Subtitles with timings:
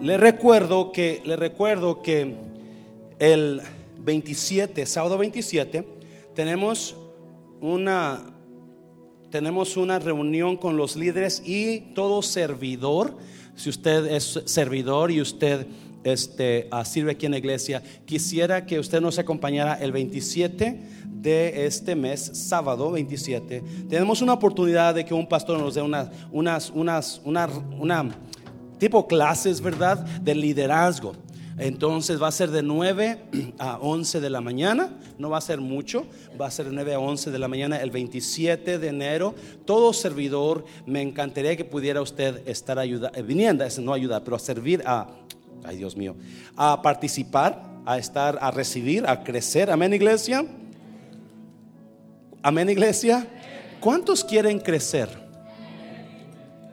[0.00, 2.36] Le recuerdo que, le recuerdo que
[3.18, 3.60] el
[3.98, 5.84] 27, sábado 27,
[6.36, 6.94] tenemos
[7.60, 8.20] una,
[9.28, 13.16] tenemos una reunión con los líderes y todo servidor.
[13.56, 15.66] Si usted es servidor y usted
[16.04, 21.66] este, ah, sirve aquí en la iglesia, quisiera que usted nos acompañara el 27 de
[21.66, 23.64] este mes, sábado 27.
[23.88, 27.48] Tenemos una oportunidad de que un pastor nos dé unas, unas, unas, una,
[27.80, 28.14] una
[28.78, 29.98] tipo clases, ¿verdad?
[30.20, 31.14] De liderazgo.
[31.58, 33.18] Entonces va a ser de 9
[33.58, 36.06] a 11 de la mañana, no va a ser mucho,
[36.40, 39.34] va a ser de 9 a 11 de la mañana el 27 de enero.
[39.64, 44.40] Todo servidor, me encantaría que pudiera usted estar ayuda, eh, viniendo, no ayudar, pero a
[44.40, 45.08] servir a,
[45.64, 46.14] ay Dios mío,
[46.56, 49.70] a participar, a estar, a recibir, a crecer.
[49.70, 50.46] Amén, iglesia.
[52.40, 53.26] Amén, iglesia.
[53.80, 55.27] ¿Cuántos quieren crecer?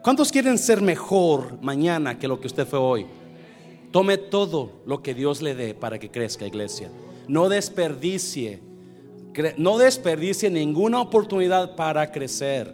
[0.06, 3.08] ¿Cuántos quieren ser mejor mañana que lo que usted fue hoy?
[3.90, 6.92] Tome todo lo que Dios le dé para que crezca, iglesia.
[7.28, 8.62] No desperdicie,
[9.58, 12.72] no desperdicie ninguna oportunidad para crecer.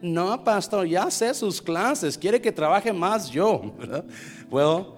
[0.00, 3.62] No, pastor, ya sé sus clases, quiere que trabaje más yo.
[4.48, 4.94] Bueno,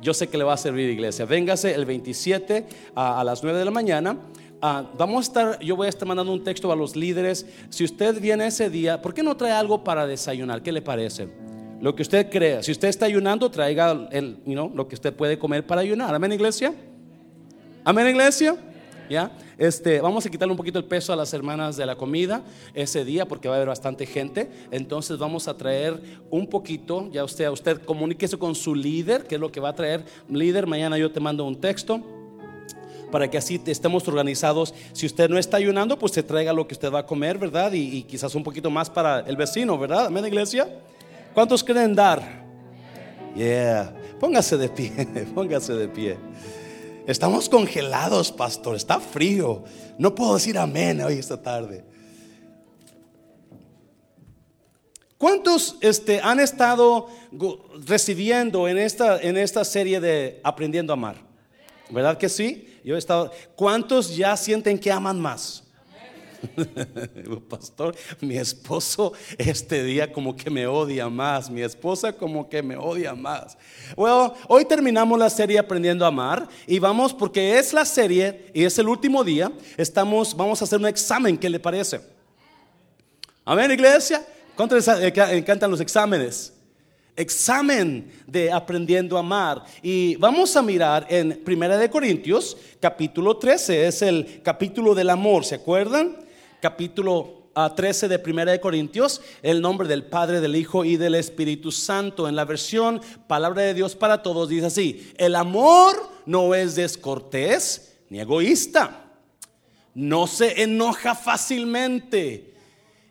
[0.00, 1.24] yo sé que le va a servir, iglesia.
[1.24, 4.16] Véngase el 27 a, las 9 de la mañana.
[4.60, 7.46] Ah, vamos a estar, yo voy a estar mandando un texto a los líderes.
[7.68, 10.62] Si usted viene ese día, ¿por qué no trae algo para desayunar?
[10.62, 11.28] ¿Qué le parece?
[11.80, 12.60] Lo que usted crea.
[12.64, 14.38] Si usted está ayunando, traiga el,
[14.74, 16.12] lo que usted puede comer para ayunar.
[16.12, 16.74] Amén, iglesia.
[17.84, 18.56] Amén, iglesia.
[19.08, 19.30] ¿Ya?
[19.56, 22.42] Este, vamos a quitarle un poquito el peso a las hermanas de la comida
[22.74, 24.50] ese día porque va a haber bastante gente.
[24.72, 29.40] Entonces vamos a traer un poquito, ya usted, usted comuníquese con su líder, que es
[29.40, 30.04] lo que va a traer.
[30.28, 32.02] Líder, mañana yo te mando un texto
[33.10, 34.74] para que así estemos organizados.
[34.92, 37.72] Si usted no está ayunando, pues se traiga lo que usted va a comer, ¿verdad?
[37.72, 40.06] Y, quizás un poquito más para el vecino, ¿verdad?
[40.06, 40.68] Amén, iglesia.
[41.34, 42.46] ¿Cuántos quieren dar?
[43.34, 43.94] Yeah.
[44.18, 44.90] Póngase de pie,
[45.34, 46.16] póngase de pie.
[47.06, 48.76] Estamos congelados, pastor.
[48.76, 49.64] Está frío.
[49.96, 51.84] No puedo decir amén hoy esta tarde.
[55.16, 57.08] ¿Cuántos este, han estado
[57.86, 61.16] recibiendo en esta, en esta serie de Aprendiendo a Amar?
[61.90, 62.77] ¿Verdad que sí?
[62.88, 63.30] Yo he estado.
[63.54, 65.62] ¿Cuántos ya sienten que aman más?
[67.50, 72.78] Pastor, mi esposo este día como que me odia más, mi esposa como que me
[72.78, 73.58] odia más.
[73.94, 78.64] Bueno, hoy terminamos la serie Aprendiendo a Amar y vamos, porque es la serie y
[78.64, 82.00] es el último día, estamos, vamos a hacer un examen, ¿qué le parece?
[83.44, 84.26] Amén, iglesia.
[84.56, 86.54] ¿Cuánto les encantan los exámenes?
[87.18, 89.64] Examen de aprendiendo a amar.
[89.82, 95.44] Y vamos a mirar en Primera de Corintios, capítulo 13, es el capítulo del amor,
[95.44, 96.28] ¿se acuerdan?
[96.60, 101.14] capítulo 13 ah, de Primera de Corintios, el nombre del Padre, del Hijo y del
[101.14, 102.28] Espíritu Santo.
[102.28, 105.96] En la versión Palabra de Dios para Todos dice así, el amor
[106.26, 109.04] no es descortés ni egoísta,
[109.94, 112.54] no se enoja fácilmente.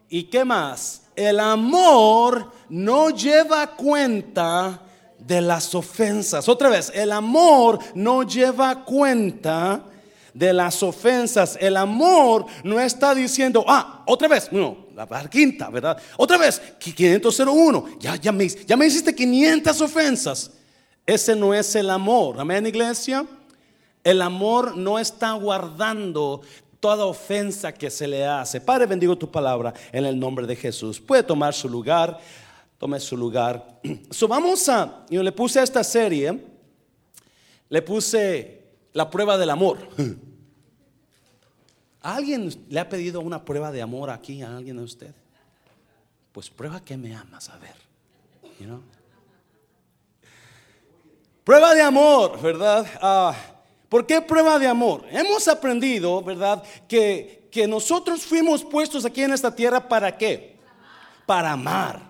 [0.09, 1.06] ¿Y qué más?
[1.17, 4.83] El amor no lleva cuenta
[5.17, 6.47] de las ofensas.
[6.47, 9.83] Otra vez, el amor no lleva cuenta
[10.31, 11.57] de las ofensas.
[11.59, 15.97] El amor no está diciendo, ah, otra vez, no, la, quinta, ¿verdad?
[16.17, 20.51] Otra vez, 501, ya, ya, me, ya me hiciste 500 ofensas.
[21.03, 23.25] Ese no es el amor, amén, iglesia.
[24.03, 26.41] El amor no está guardando
[26.79, 28.61] toda ofensa que se le hace.
[28.61, 30.99] Padre, bendigo tu palabra en el nombre de Jesús.
[30.99, 32.19] Puede tomar su lugar,
[32.77, 33.79] tome su lugar.
[34.11, 36.39] So, vamos a, yo le puse a esta serie,
[37.69, 39.77] le puse la prueba del amor.
[42.01, 45.13] ¿Alguien le ha pedido una prueba de amor aquí a alguien de usted?
[46.31, 47.75] Pues prueba que me amas, a ver.
[51.43, 52.87] Prueba de amor, ¿verdad?
[53.01, 53.35] Ah,
[53.89, 55.05] ¿Por qué prueba de amor?
[55.09, 56.63] Hemos aprendido, ¿verdad?
[56.87, 60.57] Que, que nosotros fuimos puestos aquí en esta tierra para qué?
[61.25, 62.07] Para amar.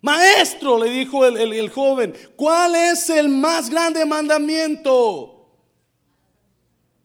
[0.00, 5.36] Maestro, le dijo el joven, ¿cuál es el más grande mandamiento?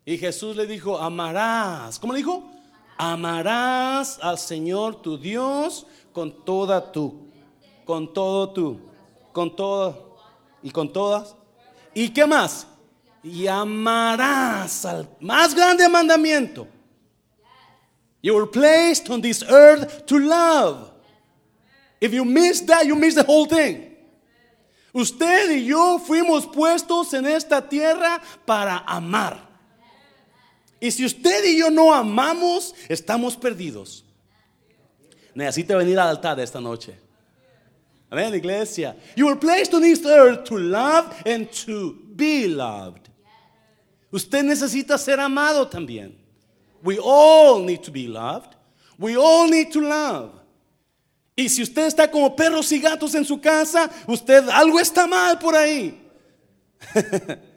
[0.06, 2.00] Y Jesús le dijo, amarás.
[2.00, 2.44] ¿Cómo le dijo?
[2.98, 7.30] Amarás al Señor tu Dios con toda tu,
[7.86, 8.80] con todo tu,
[9.31, 10.18] con todo
[10.62, 11.36] y con todas.
[11.94, 12.68] ¿Y qué más?
[13.23, 16.68] Y amarás al más grande mandamiento.
[18.21, 20.91] You were placed on this earth to love.
[22.00, 23.95] If you miss that, you miss the whole thing.
[24.94, 29.50] Usted y yo fuimos puestos en esta tierra para amar.
[30.81, 34.03] Y si usted y yo no amamos, estamos perdidos.
[35.33, 36.95] Necesita venir al altar esta noche.
[38.09, 38.95] Amén, iglesia.
[39.15, 43.11] You were placed on this earth to love and to be loved.
[44.12, 46.18] Usted necesita ser amado también.
[46.84, 48.56] We all need to be loved.
[48.98, 50.31] We all need to love.
[51.36, 55.40] Y si usted está como perros y gatos en su casa, usted algo está mal
[55.40, 55.98] por ahí.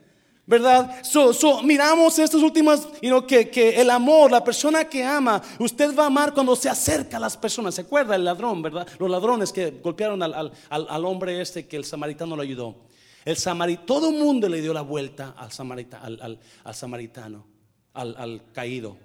[0.46, 1.02] ¿Verdad?
[1.02, 5.96] So, so, miramos estas últimas, you que, que, el amor, la persona que ama, usted
[5.96, 7.74] va a amar cuando se acerca a las personas.
[7.74, 8.86] ¿Se acuerda el ladrón, verdad?
[8.98, 12.76] Los ladrones que golpearon al, al hombre este que el samaritano lo ayudó.
[13.24, 16.38] El samaritano, todo el mundo le dio la vuelta al, samarita, al,
[16.74, 17.46] samaritano,
[17.94, 18.98] al, caído.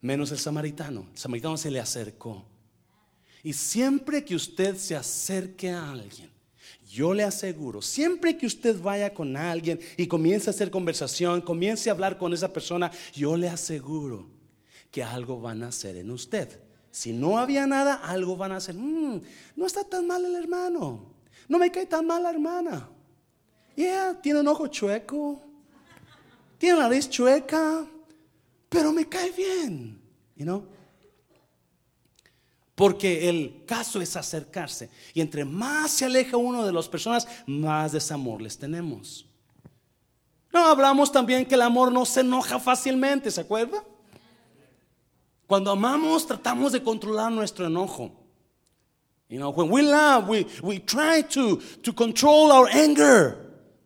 [0.00, 1.06] Menos el samaritano.
[1.12, 2.44] El samaritano se le acercó.
[3.42, 6.30] Y siempre que usted se acerque a alguien,
[6.90, 11.88] yo le aseguro, siempre que usted vaya con alguien y comience a hacer conversación, comience
[11.88, 14.28] a hablar con esa persona, yo le aseguro
[14.90, 16.60] que algo van a hacer en usted.
[16.90, 18.74] Si no había nada, algo van a hacer.
[18.74, 19.20] Mm,
[19.56, 21.17] no está tan mal el hermano.
[21.48, 22.88] No me cae tan mal la hermana.
[23.74, 25.42] Yeah, tiene un ojo chueco.
[26.58, 27.86] Tiene la nariz chueca.
[28.68, 30.00] Pero me cae bien.
[30.36, 30.66] You know?
[32.74, 34.90] Porque el caso es acercarse.
[35.14, 39.26] Y entre más se aleja uno de las personas, más desamor les tenemos.
[40.52, 43.84] No hablamos también que el amor no se enoja fácilmente, ¿se acuerda?
[45.46, 48.12] Cuando amamos, tratamos de controlar nuestro enojo.
[49.28, 53.36] You know, when we love, we, we try to, to control our anger.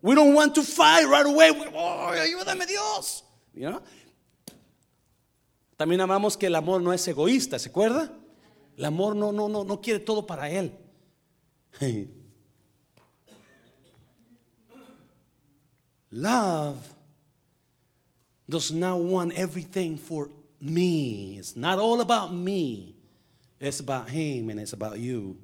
[0.01, 1.51] We don't want to fight right away.
[1.75, 3.25] oh, ayúdame Dios.
[3.55, 3.83] You know?
[5.77, 8.09] También amamos que el amor no es egoísta, ¿se acuerda?
[8.77, 10.71] El amor no, no, no, no quiere todo para él.
[16.13, 16.77] Love
[18.49, 20.29] does not want everything for
[20.61, 21.39] me.
[21.39, 22.95] It's not all about me.
[23.63, 25.37] It's about him and it's about you.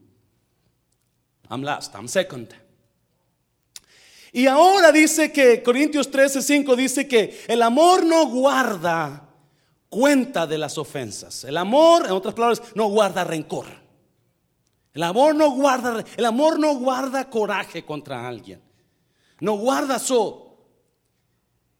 [1.48, 2.52] I'm last, I'm second.
[4.32, 9.28] Y ahora dice que Corintios 13, 5 dice que el amor no guarda
[9.88, 11.44] cuenta de las ofensas.
[11.44, 13.66] El amor, en otras palabras, no guarda rencor.
[14.92, 18.60] El amor no guarda, el amor no guarda coraje contra alguien.
[19.38, 20.58] No guarda so.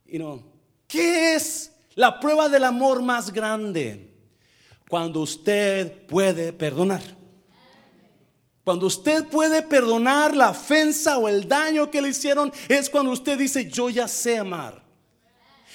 [0.07, 0.43] You know,
[0.87, 4.08] ¿Qué es la prueba del amor más grande?
[4.89, 7.03] Cuando usted puede perdonar.
[8.65, 13.39] Cuando usted puede perdonar la ofensa o el daño que le hicieron, es cuando usted
[13.39, 14.83] dice, yo ya sé amar.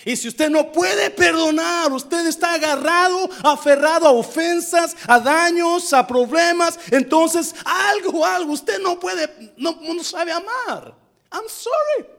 [0.06, 6.06] Y si usted no puede perdonar, usted está agarrado, aferrado a ofensas, a daños, a
[6.06, 10.94] problemas, entonces algo, algo, usted no puede, no, sabe amar.
[11.32, 12.10] I'm sorry.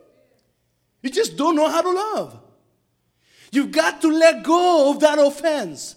[1.02, 2.40] You just don't know how to love.
[3.52, 5.96] You've got to let go of that offense.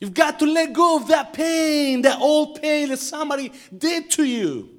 [0.00, 4.24] You've got to let go of that pain, that old pain that somebody did to
[4.24, 4.70] you.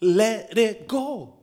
[0.00, 1.34] Let it go.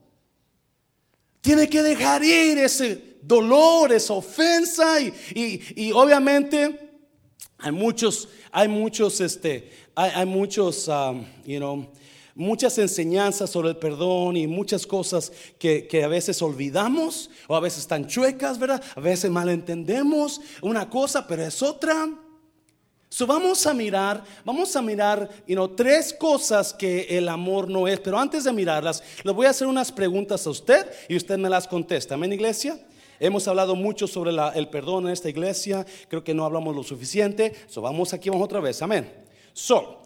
[1.43, 4.99] Tiene que dejar ir ese dolor, esa ofensa
[5.35, 6.79] y, obviamente
[7.59, 11.85] hay muchos, hay muchos, este, hay, muchos, um, you know,
[12.33, 17.59] muchas enseñanzas sobre el perdón y muchas cosas que, que, a veces olvidamos o a
[17.59, 18.81] veces están chuecas, ¿verdad?
[18.95, 22.22] A veces malentendemos una cosa, pero es otra.
[23.13, 27.87] So vamos a mirar, vamos a mirar you know, tres cosas que el amor no
[27.87, 27.99] es.
[27.99, 31.47] Pero antes de mirarlas, le voy a hacer unas preguntas a usted y usted me
[31.47, 32.15] las contesta.
[32.15, 32.75] Amén, iglesia.
[33.19, 35.85] Hemos hablado mucho sobre el perdón en esta iglesia.
[36.07, 37.53] Creo que no hablamos lo suficiente.
[37.67, 38.81] So vamos aquí, vamos otra vez.
[38.81, 39.13] Amén.
[39.53, 40.01] So,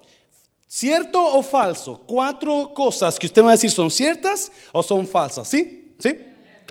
[0.67, 2.03] ¿cierto o falso?
[2.05, 5.47] Cuatro cosas que usted me va a decir son ciertas o son falsas.
[5.47, 5.95] ¿Sí?
[5.97, 6.13] ¿Sí?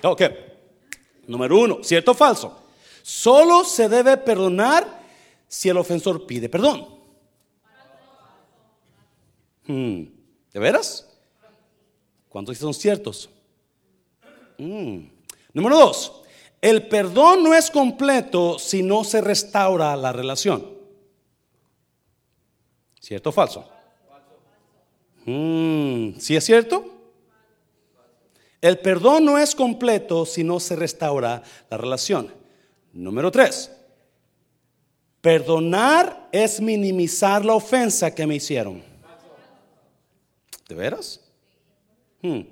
[0.02, 0.20] Ok.
[1.26, 2.62] Número uno, ¿cierto o falso?
[3.02, 5.05] Solo se debe perdonar
[5.48, 6.96] si el ofensor pide perdón.
[9.66, 10.04] Hmm,
[10.52, 11.06] ¿De veras?
[12.28, 13.30] ¿Cuántos son ciertos?
[14.58, 15.08] Hmm.
[15.52, 16.22] Número dos,
[16.60, 20.76] el perdón no es completo si no se restaura la relación.
[23.00, 23.68] ¿Cierto o falso?
[25.24, 26.84] Hmm, ¿Sí es cierto?
[28.60, 32.34] El perdón no es completo si no se restaura la relación.
[32.92, 33.70] Número tres,
[35.26, 38.80] Perdonar es minimizar la ofensa que me hicieron.
[40.68, 41.20] ¿De veras?
[42.22, 42.42] Hmm.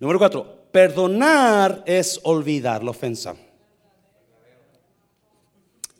[0.00, 3.36] Número cuatro, perdonar es olvidar la ofensa.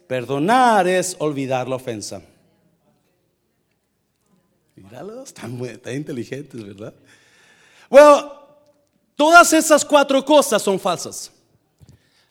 [0.09, 2.21] Perdonar es olvidar la ofensa.
[4.75, 6.95] Míralos, están, muy, inteligentes, ¿verdad?
[7.89, 8.33] Bueno,
[9.15, 11.31] todas esas cuatro cosas son falsas.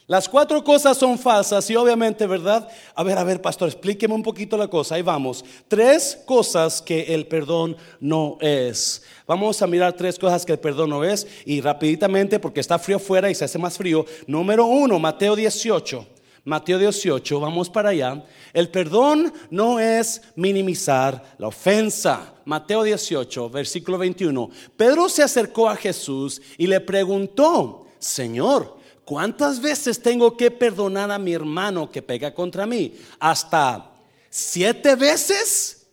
[0.09, 2.65] Las cuatro cosas son falsas y obviamente, ¿verdad?
[2.95, 4.95] A ver, a ver, pastor, explíqueme un poquito la cosa.
[4.95, 5.43] Ahí vamos.
[5.67, 9.03] Tres cosas que el perdón no es.
[9.27, 12.99] Vamos a mirar tres cosas que el perdón no es y rapiditamente porque está frío
[12.99, 14.05] fuera y se hace más frío.
[14.27, 16.07] Número uno, Mateo 18.
[16.45, 18.23] Mateo 18, vamos para allá.
[18.53, 22.33] El perdón no es minimizar la ofensa.
[22.45, 24.49] Mateo 18, versículo 21.
[24.77, 28.76] Pedro se acercó a Jesús y le preguntó, Señor,
[29.07, 32.93] ¿cuántas veces tengo que perdonar a mi hermano que pega contra mí?
[33.19, 33.89] ¿Hasta
[34.29, 35.87] siete veces?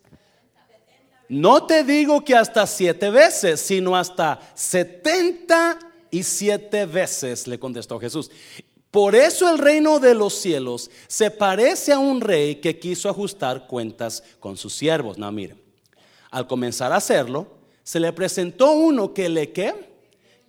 [1.29, 5.79] No te digo que hasta siete veces, sino hasta setenta
[6.11, 8.33] y siete veces, le contestó Jesús.
[8.91, 13.69] Por eso el reino de los cielos se parece a un rey que quiso ajustar
[13.69, 15.19] cuentas con sus siervos.
[15.19, 15.55] No, mire,
[16.33, 17.47] al comenzar a hacerlo,
[17.85, 19.94] se le presentó uno que le que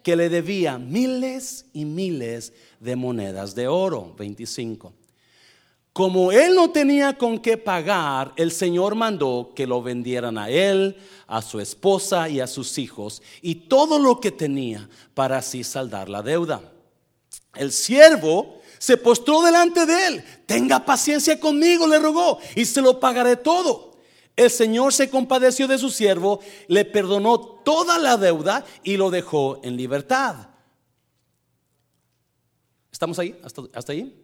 [0.06, 4.94] que le debía miles y miles de monedas de oro, 25.
[5.94, 10.96] Como él no tenía con qué pagar, el Señor mandó que lo vendieran a él,
[11.26, 16.08] a su esposa y a sus hijos y todo lo que tenía para así saldar
[16.08, 16.62] la deuda.
[17.56, 20.24] El siervo se postró delante de él.
[20.46, 23.95] Tenga paciencia conmigo, le rogó, y se lo pagaré todo.
[24.36, 29.62] El Señor se compadeció de su siervo, le perdonó toda la deuda y lo dejó
[29.64, 30.50] en libertad.
[32.92, 33.40] ¿Estamos ahí?
[33.44, 34.22] ¿Hasta, ahí?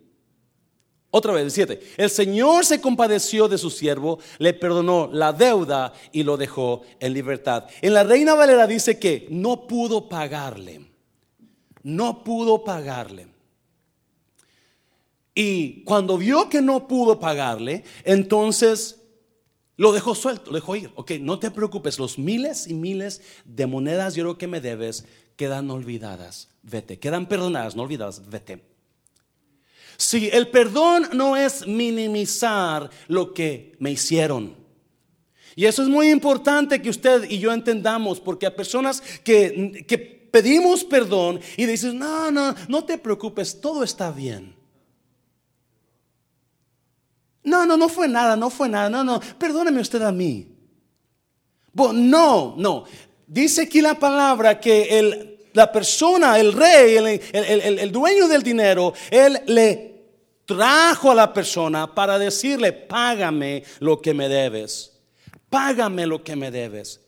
[1.09, 1.81] Otra vez, siete.
[1.97, 7.13] El Señor se compadeció de su siervo, le perdonó la deuda y lo dejó en
[7.13, 7.65] libertad.
[7.81, 10.91] En la Reina Valera dice que no pudo pagarle
[11.83, 13.27] no pudo pagarle.
[15.33, 19.00] Y cuando vio que no pudo pagarle, entonces
[19.81, 20.91] lo dejó suelto, lo dejó ir.
[20.93, 25.05] Ok, no te preocupes, los miles y miles de monedas yo creo que me debes
[25.35, 26.49] quedan olvidadas.
[26.61, 28.63] Vete, quedan perdonadas, no olvidadas, vete.
[29.97, 34.55] Si el perdón no es minimizar lo que me hicieron.
[35.55, 39.97] Y eso es muy importante que usted y yo entendamos, porque a personas que, que
[39.97, 44.60] pedimos perdón y dices, no, no, no te preocupes, todo está bien.
[47.43, 50.47] No, no, no fue nada, no fue nada, no, no, perdóneme usted a mí.
[51.73, 52.83] no, no.
[53.25, 56.95] Dice aquí la palabra que el, la persona, el rey,
[57.31, 59.91] el, el dueño del dinero, él le
[60.45, 64.99] trajo a la persona para decirle, págame lo que me debes.
[65.49, 66.99] Págame lo que me debes.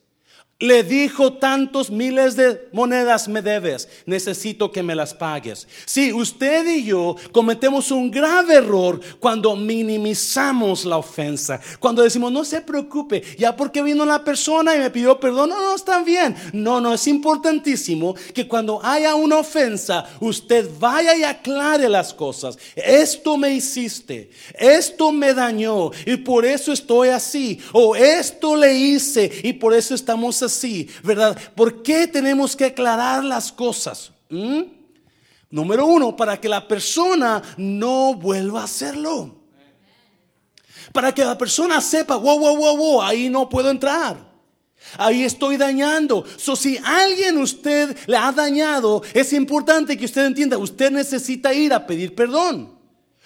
[0.59, 5.67] Le dijo tantos miles de monedas me debes, necesito que me las pagues.
[5.85, 12.45] Sí, usted y yo cometemos un grave error cuando minimizamos la ofensa, cuando decimos no
[12.45, 16.35] se preocupe, ya porque vino la persona y me pidió perdón, no, no, está bien.
[16.53, 22.57] No, no, es importantísimo que cuando haya una ofensa, usted vaya y aclare las cosas.
[22.75, 29.31] Esto me hiciste, esto me dañó y por eso estoy así, o esto le hice
[29.43, 31.37] y por eso estamos así ¿verdad?
[31.55, 34.11] ¿Por qué tenemos que aclarar las cosas?
[34.29, 34.61] ¿Mm?
[35.49, 39.35] Número uno, para que la persona no vuelva a hacerlo.
[40.91, 44.33] Para que la persona sepa, wow, wow, wow, wow, ahí no puedo entrar.
[44.97, 46.25] Ahí estoy dañando.
[46.37, 51.73] So, si alguien usted le ha dañado, es importante que usted entienda, usted necesita ir
[51.73, 52.73] a pedir perdón.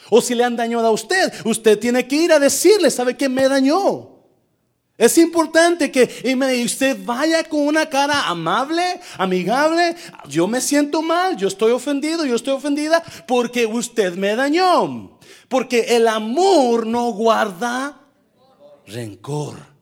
[0.10, 3.30] O si le han dañado a usted, usted tiene que ir a decirle, ¿sabe que
[3.30, 4.17] me dañó?
[4.98, 6.10] Es importante que
[6.66, 9.96] usted vaya con una cara amable, amigable.
[10.28, 15.20] Yo me siento mal, yo estoy ofendido, yo estoy ofendida porque usted me dañó.
[15.50, 18.02] Porque el amor no guarda
[18.88, 19.77] rencor.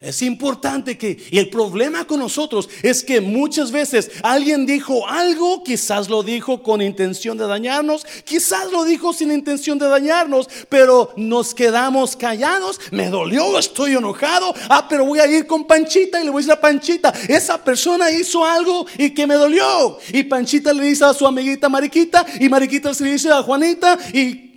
[0.00, 5.62] Es importante que, y el problema con nosotros es que muchas veces alguien dijo algo,
[5.62, 11.12] quizás lo dijo con intención de dañarnos, quizás lo dijo sin intención de dañarnos, pero
[11.18, 16.24] nos quedamos callados, me dolió, estoy enojado, ah, pero voy a ir con Panchita y
[16.24, 19.98] le voy a decir a Panchita, esa persona hizo algo y que me dolió.
[20.14, 23.98] Y Panchita le dice a su amiguita Mariquita y Mariquita se le dice a Juanita
[24.14, 24.49] y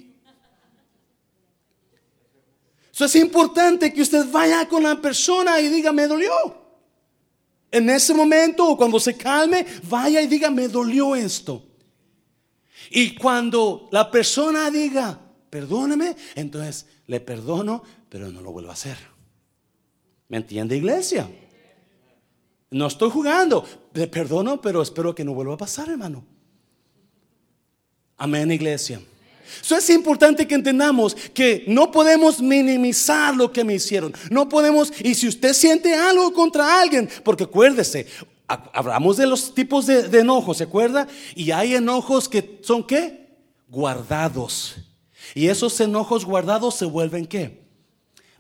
[3.00, 6.32] es importante que usted vaya con la persona y diga, me dolió.
[7.72, 11.66] En ese momento o cuando se calme, vaya y diga, me dolió esto.
[12.92, 15.20] Y cuando la persona diga,
[15.50, 18.98] perdóname, entonces le perdono, pero no lo vuelvo a hacer.
[20.28, 21.28] ¿Me entiende, iglesia?
[22.70, 23.66] No estoy jugando.
[23.94, 26.24] Le perdono, pero espero que no vuelva a pasar, hermano.
[28.18, 29.02] Amén, iglesia.
[29.62, 34.14] Eso es importante que entendamos que no podemos minimizar lo que me hicieron.
[34.30, 38.08] No podemos, y si usted siente algo contra alguien, porque acuérdese,
[38.48, 41.08] hablamos de los tipos de, enojos, ¿se acuerda?
[41.36, 43.24] Y hay enojos que son qué?
[43.74, 44.76] guardados.
[45.34, 47.64] Y esos enojos guardados se vuelven qué?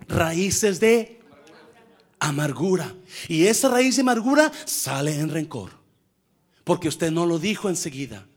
[0.08, 1.20] Raíces de
[2.20, 2.94] amargura.
[3.28, 5.72] Y esa raíz de amargura sale en rencor.
[6.64, 8.28] Porque usted no lo dijo enseguida.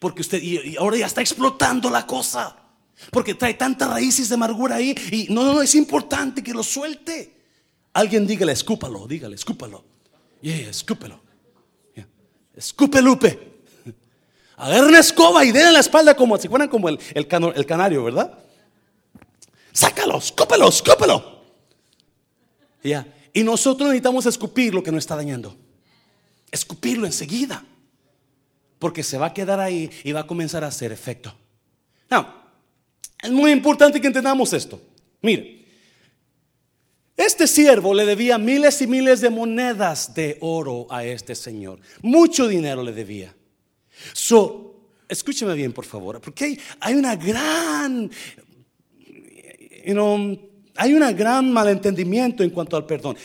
[0.00, 2.56] Porque usted, y, ahora ya está explotando la cosa.
[3.10, 4.94] Porque trae tantas raíces de amargura ahí.
[5.10, 7.36] Y no, no, es importante que lo suelte.
[7.92, 9.84] Alguien dígale, escúpalo, dígale, escúpalo.
[10.40, 11.20] Yeah, escúpelo.
[11.94, 13.00] Yeah.
[13.02, 13.60] Lupe.
[14.56, 18.04] Agarra una escoba y denle la espalda como si fueran como el, el, el canario,
[18.04, 18.38] ¿verdad?
[19.72, 21.42] Sácalo, escúpelo, escúpelo.
[22.82, 23.06] Ya.
[23.32, 25.56] Y nosotros necesitamos escupir lo que nos está dañando.
[26.50, 27.64] Escupirlo enseguida.
[28.78, 31.34] Porque se va a quedar ahí y va a comenzar a hacer efecto.
[32.10, 32.26] No,
[33.22, 34.80] es muy importante que entendamos esto.
[35.20, 35.58] Mire,
[37.16, 41.80] este siervo le debía miles y miles de monedas de oro a este señor.
[42.00, 43.34] Mucho dinero le debía.
[44.12, 48.08] So, escúcheme bien, por favor, porque hay, una gran,
[49.84, 50.38] you
[50.76, 53.16] hay un gran malentendimiento en cuanto al perdón.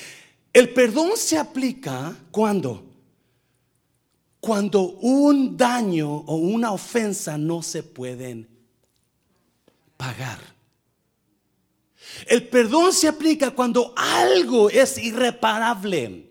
[0.51, 2.92] El perdón se aplica cuando
[4.43, 8.45] cuando un daño o una ofensa no se pueden
[9.95, 10.37] pagar.
[12.27, 16.29] El perdón se aplica cuando algo es irreparable.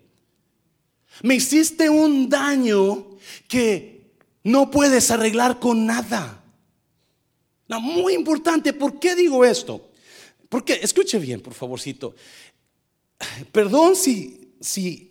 [1.23, 3.17] Me hiciste un daño
[3.47, 6.39] que no puedes arreglar con nada.
[7.67, 9.89] No, muy importante, ¿por qué digo esto?
[10.49, 12.13] Porque, escuche bien, por favorcito.
[13.51, 15.09] Perdón si, si,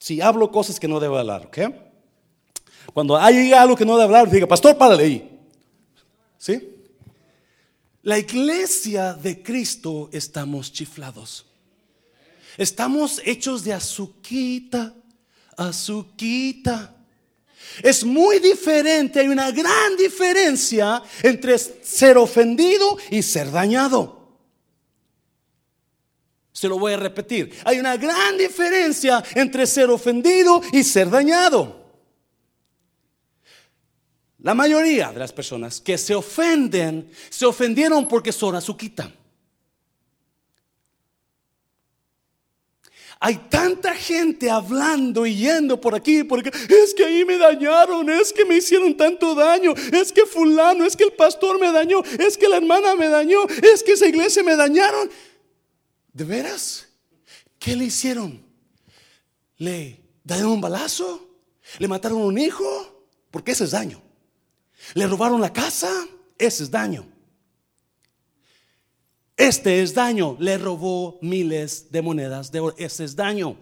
[0.00, 1.91] si hablo cosas que no debo hablar, ¿ok?
[2.92, 5.40] Cuando hay algo que no debo hablar, diga, pastor, párale ahí.
[6.38, 6.68] ¿Sí?
[8.02, 11.46] La iglesia de Cristo estamos chiflados.
[12.58, 14.94] Estamos hechos de azuquita,
[15.56, 16.96] azuquita.
[17.82, 24.20] Es muy diferente, hay una gran diferencia entre ser ofendido y ser dañado.
[26.52, 27.56] Se lo voy a repetir.
[27.64, 31.81] Hay una gran diferencia entre ser ofendido y ser dañado.
[34.42, 39.12] La mayoría de las personas que se ofenden, se ofendieron porque son azuquita.
[43.20, 46.50] Hay tanta gente hablando y yendo por aquí y por acá.
[46.68, 50.96] Es que ahí me dañaron, es que me hicieron tanto daño, es que fulano, es
[50.96, 54.42] que el pastor me dañó, es que la hermana me dañó, es que esa iglesia
[54.42, 55.08] me dañaron.
[56.12, 56.88] ¿De veras?
[57.60, 58.44] ¿Qué le hicieron?
[59.56, 61.28] ¿Le dañaron un balazo?
[61.78, 63.06] ¿Le mataron un hijo?
[63.30, 64.01] Porque ese es daño.
[64.94, 65.90] ¿Le robaron la casa?
[66.38, 67.06] Ese es daño.
[69.36, 70.36] Este es daño.
[70.38, 72.76] Le robó miles de monedas de oro.
[72.78, 73.56] Ese es daño.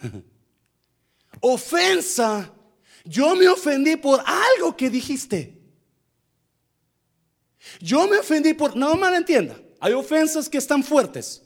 [1.40, 2.52] Ofensa.
[3.04, 5.56] Yo me ofendí por algo que dijiste.
[7.80, 8.76] Yo me ofendí por...
[8.76, 9.58] No me entienda.
[9.80, 11.42] Hay ofensas que están fuertes.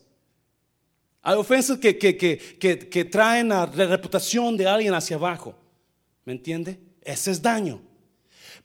[1.22, 5.54] Hay ofensas que, que, que, que traen la reputación de alguien hacia abajo.
[6.24, 6.91] ¿Me entiende?
[7.04, 7.80] Ese es daño.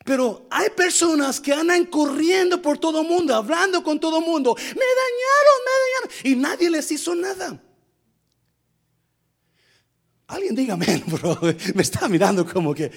[0.04, 4.54] Pero hay personas que andan corriendo por todo el mundo, hablando con todo el mundo.
[4.56, 6.10] Me dañaron, me dañaron.
[6.24, 7.60] Y nadie les hizo nada.
[10.28, 11.38] Alguien dígame, bro.
[11.74, 12.90] Me está mirando como que...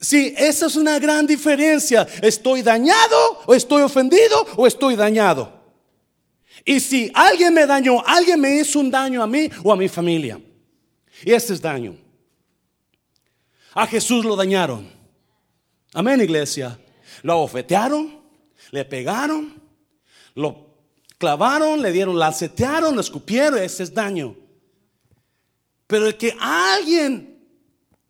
[0.00, 2.06] Sí, esa es una gran diferencia.
[2.20, 5.62] ¿Estoy dañado o estoy ofendido o estoy dañado?
[6.64, 9.88] Y si alguien me dañó, alguien me hizo un daño a mí o a mi
[9.88, 10.40] familia.
[11.24, 12.01] Y ese es daño.
[13.74, 14.90] A Jesús lo dañaron.
[15.94, 16.78] Amén, iglesia.
[17.22, 18.20] Lo ofetearon,
[18.70, 19.62] le pegaron,
[20.34, 20.72] lo
[21.18, 23.62] clavaron, le dieron, lancetearon, lo escupieron.
[23.62, 24.36] Ese es daño.
[25.86, 27.46] Pero el que alguien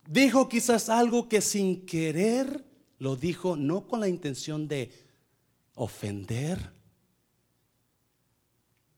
[0.07, 2.65] dijo quizás algo que sin querer
[2.99, 4.93] lo dijo, no con la intención de
[5.75, 6.73] ofender.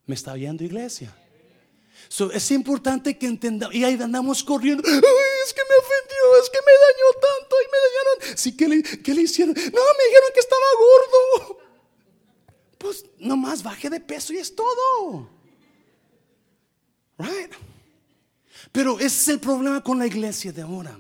[0.05, 1.15] ¿Me está oyendo iglesia?
[2.33, 3.75] es importante que entendamos.
[3.75, 4.83] Y ahí andamos corriendo.
[4.87, 5.77] es que me
[6.37, 8.39] es que me dañó tanto y me dañaron.
[8.39, 9.55] Sí, ¿qué le, qué le hicieron?
[9.55, 11.59] No, me dijeron que estaba gordo.
[12.79, 15.29] Pues nomás baje de peso y es todo.
[17.19, 17.53] Right?
[18.73, 20.99] Pero ese es el problema con la iglesia de ahora.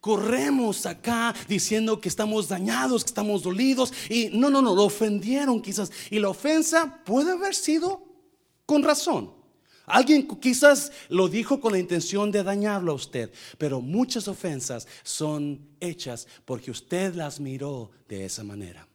[0.00, 3.92] Corremos acá diciendo que estamos dañados, que estamos dolidos.
[4.08, 5.92] Y no, no, no, lo ofendieron quizás.
[6.10, 8.02] Y la ofensa puede haber sido
[8.64, 9.39] con razón.
[9.90, 15.68] Alguien quizás lo dijo con la intención de dañarlo a usted, pero muchas ofensas son
[15.80, 18.86] hechas porque usted las miró de esa manera.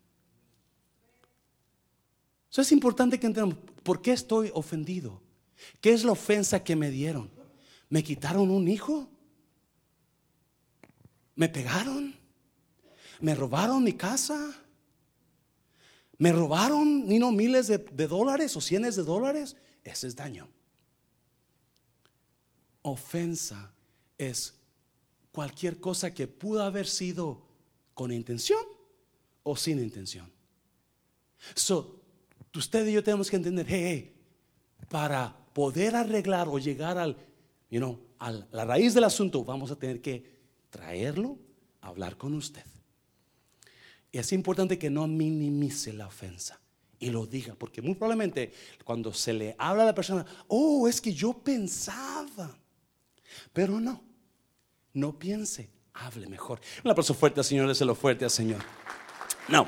[2.51, 5.21] Eso es importante que entendamos, ¿por qué estoy ofendido?
[5.81, 7.29] ¿Qué es la ofensa que me dieron?
[7.89, 9.09] ¿Me quitaron un hijo?
[11.35, 12.15] ¿Me pegaron?
[13.19, 14.53] me robaron mi casa.
[16.17, 19.55] Me robaron no, miles de, de dólares o cientos de dólares.
[19.83, 20.47] Ese es daño.
[22.87, 23.73] Ofensa
[24.15, 24.53] es
[25.31, 27.41] cualquier cosa que pudo haber sido
[27.95, 28.59] con intención
[29.41, 30.31] o sin intención.
[31.55, 31.99] So,
[32.53, 34.13] usted y yo tenemos que entender, hey,
[34.87, 37.17] para poder arreglar o llegar al,
[37.71, 40.23] you know, a la raíz del asunto, vamos a tener que
[40.69, 41.39] traerlo,
[41.81, 42.65] hablar con usted.
[44.11, 46.59] Y es importante que no minimice la ofensa
[46.99, 51.01] y lo diga, porque muy probablemente cuando se le habla a la persona, oh, es
[51.01, 52.55] que yo pensaba,
[53.53, 54.01] pero no,
[54.93, 56.59] no piense, hable mejor.
[56.83, 58.61] Un aplauso fuerte al Señor, lo fuerte al Señor.
[59.47, 59.67] No.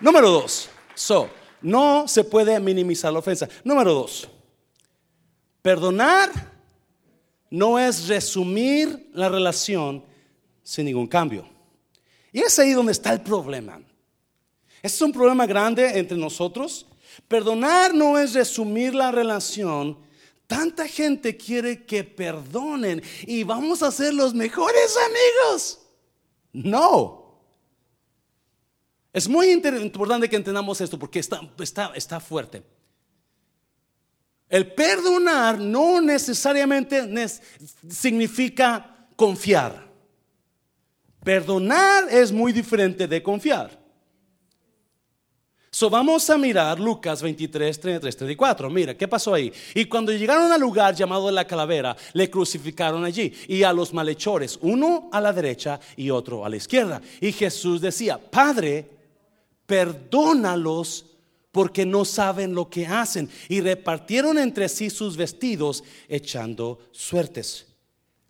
[0.00, 1.30] Número dos, so,
[1.62, 3.48] no se puede minimizar la ofensa.
[3.64, 4.28] Número dos,
[5.62, 6.30] perdonar
[7.50, 10.04] no es resumir la relación
[10.62, 11.48] sin ningún cambio.
[12.32, 13.80] Y es ahí donde está el problema.
[14.82, 16.86] Este es un problema grande entre nosotros.
[17.28, 19.98] Perdonar no es resumir la relación.
[20.46, 25.80] Tanta gente quiere que perdonen y vamos a ser los mejores amigos.
[26.52, 27.40] No.
[29.12, 32.62] Es muy importante que entendamos esto porque está, está, está fuerte.
[34.48, 37.02] El perdonar no necesariamente
[37.90, 39.90] significa confiar.
[41.24, 43.85] Perdonar es muy diferente de confiar.
[45.76, 48.70] So vamos a mirar Lucas 23, 33, 34.
[48.70, 49.52] Mira, ¿qué pasó ahí?
[49.74, 53.30] Y cuando llegaron al lugar llamado la calavera, le crucificaron allí.
[53.46, 57.02] Y a los malhechores, uno a la derecha y otro a la izquierda.
[57.20, 58.88] Y Jesús decía, Padre,
[59.66, 61.14] perdónalos
[61.52, 63.28] porque no saben lo que hacen.
[63.50, 67.66] Y repartieron entre sí sus vestidos echando suertes.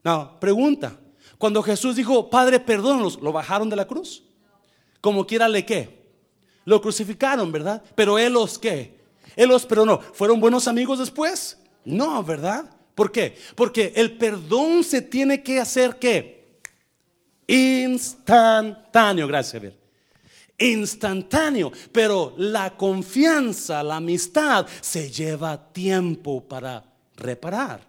[0.03, 0.99] No, pregunta.
[1.39, 4.25] Cuando Jesús dijo, Padre, perdónalos, ¿lo bajaron de la cruz?
[5.01, 5.96] Como quiera le qué
[6.67, 7.83] lo crucificaron, ¿verdad?
[7.95, 8.99] Pero él los qué?
[9.35, 10.01] Él los perdonó.
[10.01, 11.59] ¿Fueron buenos amigos después?
[11.85, 12.69] No, ¿verdad?
[12.95, 13.39] ¿Por qué?
[13.55, 16.59] Porque el perdón se tiene que hacer qué?
[17.47, 19.77] Instantáneo, gracias, ver.
[20.59, 26.83] Instantáneo, pero la confianza, la amistad se lleva tiempo para
[27.17, 27.87] reparar.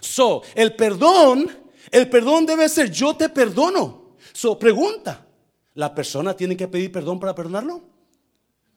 [0.00, 1.50] So, el perdón,
[1.90, 4.14] el perdón debe ser yo te perdono.
[4.32, 5.26] So, pregunta,
[5.74, 7.82] ¿La persona tiene que pedir perdón para perdonarlo?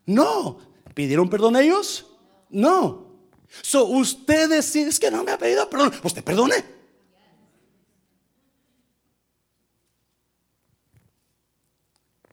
[0.06, 0.60] No.
[0.94, 2.06] ¿Pidieron perdón ellos?
[2.50, 3.14] No.
[3.62, 5.92] So, usted decide, es que no me ha pedido perdón.
[6.04, 6.64] Usted perdone.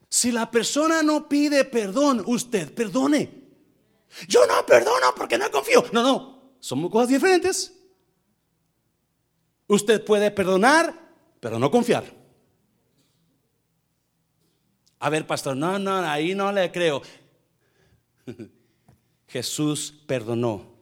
[0.08, 3.40] Si la persona no pide perdón, usted perdone.
[4.28, 5.84] Yo no perdono porque no confío.
[5.92, 6.54] No, no.
[6.58, 7.74] Son cosas diferentes.
[9.68, 12.19] Usted puede perdonar, pero no confiar.
[15.00, 17.00] A ver, pastor, no, no, ahí no le creo.
[19.26, 20.74] Jesús perdonó,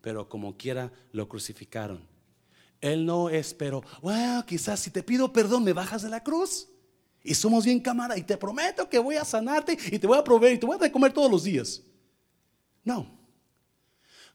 [0.00, 2.06] pero como quiera lo crucificaron.
[2.80, 6.68] Él no esperó, bueno, quizás si te pido perdón me bajas de la cruz.
[7.24, 10.24] Y somos bien cámara y te prometo que voy a sanarte y te voy a
[10.24, 11.82] proveer y te voy a dar comer todos los días.
[12.84, 13.08] No,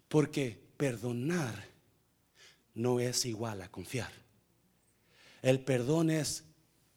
[0.07, 1.65] porque perdonar
[2.73, 4.11] no es igual a confiar.
[5.41, 6.43] El perdón es,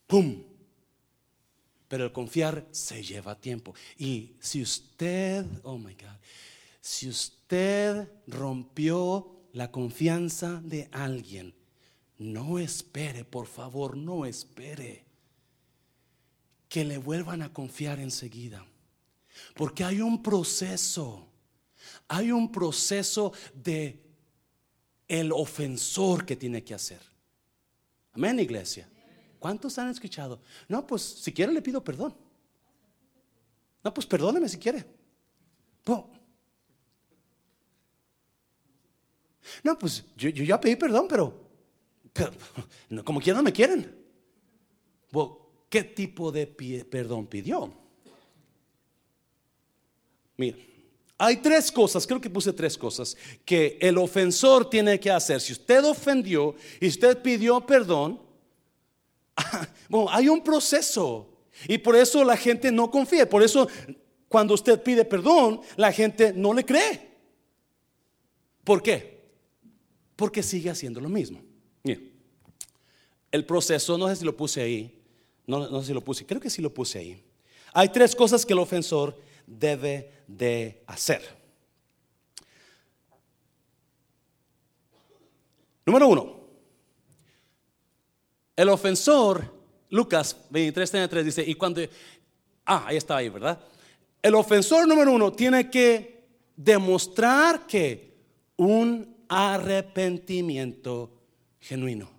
[0.07, 0.50] ¡pum!
[1.91, 3.75] Pero el confiar se lleva tiempo.
[3.99, 6.21] Y si usted, oh my God,
[6.81, 11.53] si usted rompió la confianza de alguien,
[12.17, 15.05] no espere, por favor, no espere
[16.69, 18.65] que le vuelvan a confiar enseguida.
[19.57, 21.27] Porque hay un proceso,
[22.07, 24.01] hay un proceso de
[25.09, 27.01] el ofensor que tiene que hacer.
[28.13, 28.89] Amén, iglesia.
[29.41, 30.41] ¿Cuántos han escuchado?
[30.69, 32.15] No, pues si quiere le pido perdón.
[33.83, 34.87] No, pues perdóneme si quiere.
[39.65, 41.35] No, pues yo, ya pedí perdón, pero,
[43.03, 43.99] como quiera no me quieren.
[45.69, 47.73] ¿Qué tipo de perdón pidió?
[50.37, 50.59] Mira,
[51.17, 55.41] hay tres cosas, creo que puse tres cosas, que el ofensor tiene que hacer.
[55.41, 58.21] Si usted ofendió y usted pidió perdón,
[59.89, 61.29] bueno, hay un proceso
[61.69, 63.29] y por eso la gente no confía.
[63.29, 63.69] Por eso
[64.29, 67.11] cuando usted pide perdón, la gente no le cree.
[68.65, 69.21] ¿Por qué?
[70.17, 71.41] Porque sigue haciendo lo mismo.
[73.33, 75.01] el proceso, no sé si lo puse ahí,
[75.47, 77.25] no, no sé si lo puse, creo que sí lo puse ahí.
[77.73, 81.23] Hay tres cosas que el ofensor debe de hacer.
[85.87, 86.40] Número uno,
[88.57, 89.61] el ofensor
[89.91, 91.83] Lucas 23, 33 dice, y cuando...
[92.65, 93.59] Ah, ahí está ahí, ¿verdad?
[94.23, 96.25] El ofensor número uno tiene que
[96.57, 98.15] demostrar que
[98.57, 101.11] un arrepentimiento
[101.59, 102.11] genuino.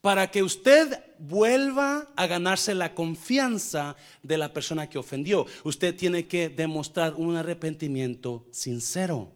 [0.00, 6.26] Para que usted vuelva a ganarse la confianza de la persona que ofendió, usted tiene
[6.26, 9.32] que demostrar un arrepentimiento sincero.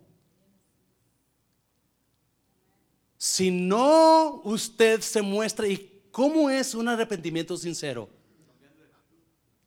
[3.18, 5.66] Si no, usted se muestra.
[5.66, 8.08] ¿Y cómo es un arrepentimiento sincero?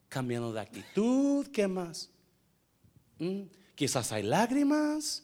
[0.08, 2.10] Cambiando de actitud, ¿qué más?
[3.20, 3.42] ¿Mm?
[3.76, 5.24] Quizás hay lágrimas.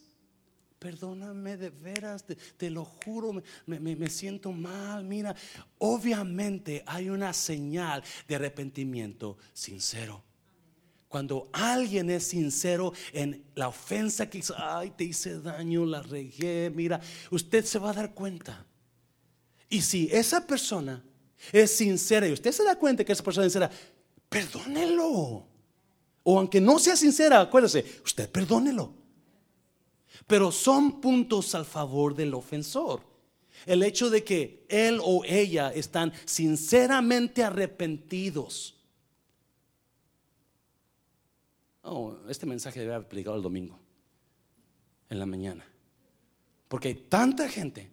[0.78, 2.24] Perdóname de veras,
[2.56, 3.32] te, lo juro,
[3.66, 5.02] me, me, siento mal.
[5.02, 5.34] Mira,
[5.78, 10.22] obviamente hay una señal de arrepentimiento sincero.
[11.08, 16.70] Cuando alguien es sincero en la ofensa que hizo, ay, te hice daño, la regué,
[16.74, 18.66] mira, usted se va a dar cuenta.
[19.70, 21.02] Y si esa persona
[21.50, 23.70] es sincera y usted se da cuenta que esa persona es sincera,
[24.28, 25.46] perdónelo.
[26.24, 28.92] O aunque no sea sincera, acuérdese, usted perdónelo.
[30.26, 33.00] Pero son puntos al favor del ofensor.
[33.64, 38.77] El hecho de que él o ella están sinceramente arrepentidos
[41.82, 43.78] Oh, este mensaje debe haber aplicado el domingo,
[45.08, 45.64] en la mañana.
[46.68, 47.90] Porque hay tanta gente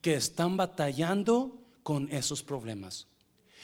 [0.00, 3.06] que están batallando con esos problemas.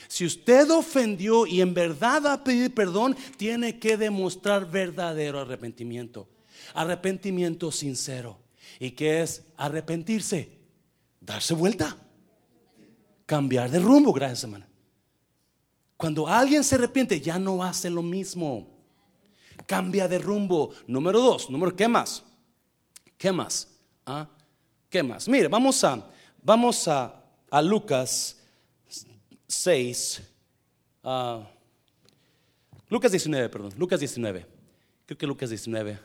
[0.08, 6.28] Si usted ofendió y en verdad va a pedir perdón, tiene que demostrar verdadero arrepentimiento.
[6.74, 8.38] Arrepentimiento sincero.
[8.78, 10.58] ¿Y qué es arrepentirse?
[11.20, 11.96] Darse vuelta.
[13.26, 14.68] Cambiar de rumbo, gracias hermana.
[15.96, 18.71] Cuando alguien se arrepiente, ya no hace lo mismo
[19.66, 20.70] cambia de rumbo.
[20.86, 22.24] Número dos, número, ¿qué más?
[23.16, 23.68] ¿Qué más?
[24.06, 24.28] ¿Ah?
[24.88, 25.28] ¿Qué más?
[25.28, 26.06] Mire, vamos a,
[26.42, 28.36] vamos a, a Lucas
[29.46, 30.22] 6.
[31.04, 31.48] Ah,
[32.88, 34.46] Lucas 19, perdón, Lucas 19.
[35.06, 35.98] Creo que Lucas 19.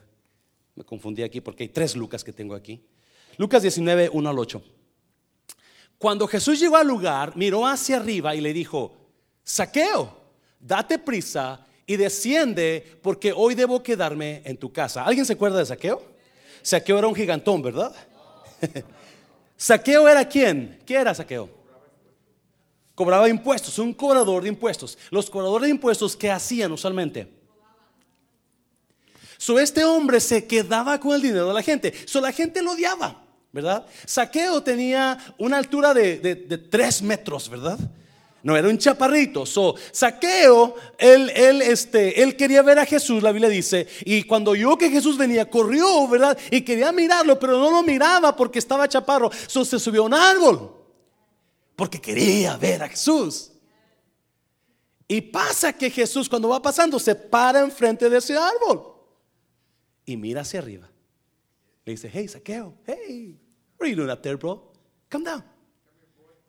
[0.76, 2.86] Me confundí aquí porque hay tres Lucas que tengo aquí.
[3.38, 4.64] Lucas 19, 1 al 8.
[5.98, 8.96] Cuando Jesús llegó al lugar, miró hacia arriba y le dijo,
[9.44, 10.16] Saqueo,
[10.60, 15.04] date prisa y desciende porque hoy debo quedarme en tu casa.
[15.04, 16.04] ¿Alguien se acuerda de Saqueo?
[16.62, 17.96] Saqueo era un gigantón, ¿verdad?
[19.58, 20.80] ¿Saqueo era quién?
[20.86, 21.50] ¿Qué era Saqueo?
[22.94, 24.98] Cobraba impuestos, un cobrador de impuestos.
[25.10, 27.32] Los cobradores de impuestos, ¿qué hacían usualmente?
[29.38, 31.94] So, este hombre se quedaba con el dinero de la gente.
[32.06, 33.24] So, la gente lo odiaba,
[33.54, 33.86] ¿verdad?
[34.06, 37.80] Saqueo tenía una altura de, de, de tres metros, ¿verdad?
[38.48, 39.46] No, era un chaparrito.
[39.46, 43.86] So, saqueo, él, él, este, él quería ver a Jesús, la Biblia dice.
[44.06, 46.38] Y cuando oyó que Jesús venía, corrió, ¿verdad?
[46.50, 49.30] Y quería mirarlo, pero no lo miraba porque estaba chaparro.
[49.48, 50.78] So, se subió a un árbol.
[51.76, 53.52] Porque quería ver a Jesús.
[55.10, 58.94] Y pasa que Jesús, cuando va pasando, se para enfrente de ese árbol.
[60.06, 60.90] Y mira hacia arriba.
[61.84, 63.38] Le dice, hey, saqueo, hey,
[63.78, 64.72] what are you doing up there, bro?
[65.10, 65.57] Come down.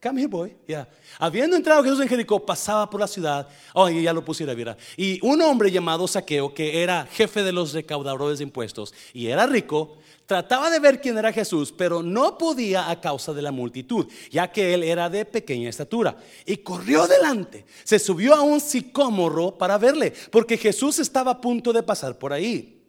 [0.00, 0.56] Come here, boy.
[0.66, 0.88] Yeah.
[1.18, 3.48] Habiendo entrado Jesús en Jericó, pasaba por la ciudad.
[3.74, 4.76] Oh, ya lo pusiera, mira.
[4.96, 9.44] Y un hombre llamado Saqueo, que era jefe de los recaudadores de impuestos y era
[9.46, 14.06] rico, trataba de ver quién era Jesús, pero no podía a causa de la multitud,
[14.30, 16.16] ya que él era de pequeña estatura.
[16.46, 21.72] Y corrió delante, se subió a un sicómoro para verle, porque Jesús estaba a punto
[21.72, 22.84] de pasar por ahí.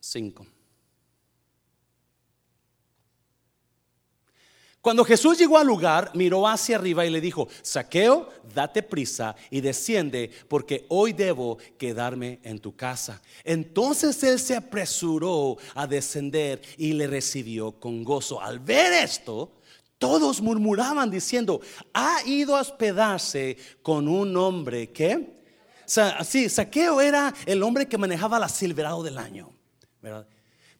[0.00, 0.46] Cinco.
[4.88, 9.60] Cuando Jesús llegó al lugar, miró hacia arriba y le dijo, Saqueo, date prisa y
[9.60, 13.20] desciende, porque hoy debo quedarme en tu casa.
[13.44, 18.40] Entonces él se apresuró a descender y le recibió con gozo.
[18.40, 19.52] Al ver esto,
[19.98, 21.60] todos murmuraban diciendo,
[21.92, 25.36] ha ido a hospedarse con un hombre que...
[26.24, 29.50] Sí, Saqueo era el hombre que manejaba la Silverado del año.
[30.00, 30.26] ¿verdad?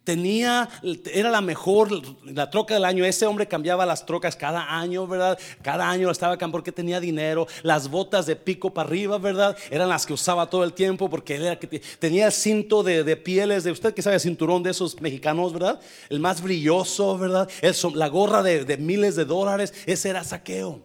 [0.09, 0.71] Tenía,
[1.13, 1.91] era la mejor,
[2.25, 3.05] la troca del año.
[3.05, 5.39] Ese hombre cambiaba las trocas cada año, ¿verdad?
[5.61, 7.47] Cada año estaba acá porque tenía dinero.
[7.63, 9.55] Las botas de pico para arriba, ¿verdad?
[9.71, 13.17] Eran las que usaba todo el tiempo porque él era que tenía el cinto de,
[13.19, 15.79] pieles de usted que sabe, cinturón de esos mexicanos, ¿verdad?
[16.09, 17.47] El más brilloso, ¿verdad?
[17.95, 20.81] la gorra de, miles de dólares, ese era saqueo.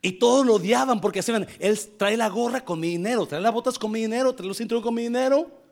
[0.00, 3.52] Y todos lo odiaban porque decían, él trae la gorra con mi dinero, trae las
[3.52, 5.65] botas con mi dinero, trae los cinturones con mi dinero.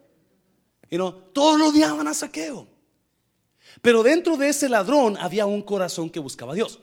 [0.95, 2.69] Y no, todos lo odiaban a Saqueo.
[3.83, 6.79] Pero dentro de ese ladrón había un corazón que buscaba a Dios.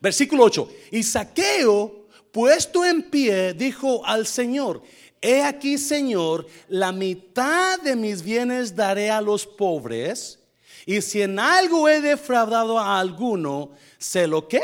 [0.00, 0.70] versículo 8.
[0.92, 4.80] Y Saqueo, puesto en pie, dijo al Señor,
[5.20, 10.38] he aquí, Señor, la mitad de mis bienes daré a los pobres,
[10.86, 14.62] y si en algo he defraudado a alguno, ¿se lo que?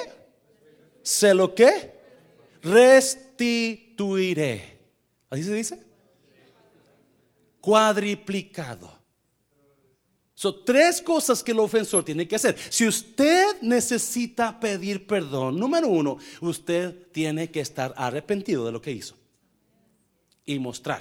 [1.02, 1.92] se lo que
[2.62, 4.78] restituiré.
[5.28, 5.83] ¿Así se dice?
[7.64, 8.92] Cuadriplicado.
[10.34, 12.58] Son tres cosas que el ofensor tiene que hacer.
[12.68, 18.92] Si usted necesita pedir perdón, número uno, usted tiene que estar arrepentido de lo que
[18.92, 19.16] hizo
[20.44, 21.00] y mostrar.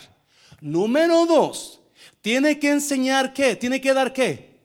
[0.61, 1.81] Número dos,
[2.21, 4.57] tiene que enseñar qué, tiene que dar qué,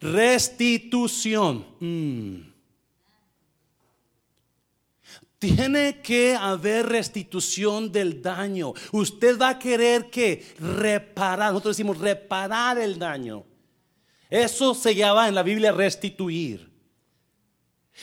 [0.00, 1.64] restitución.
[1.78, 2.49] Mm.
[5.40, 8.74] Tiene que haber restitución del daño.
[8.92, 11.50] Usted va a querer que reparar.
[11.50, 13.46] Nosotros decimos reparar el daño.
[14.28, 16.70] Eso se llama en la Biblia restituir.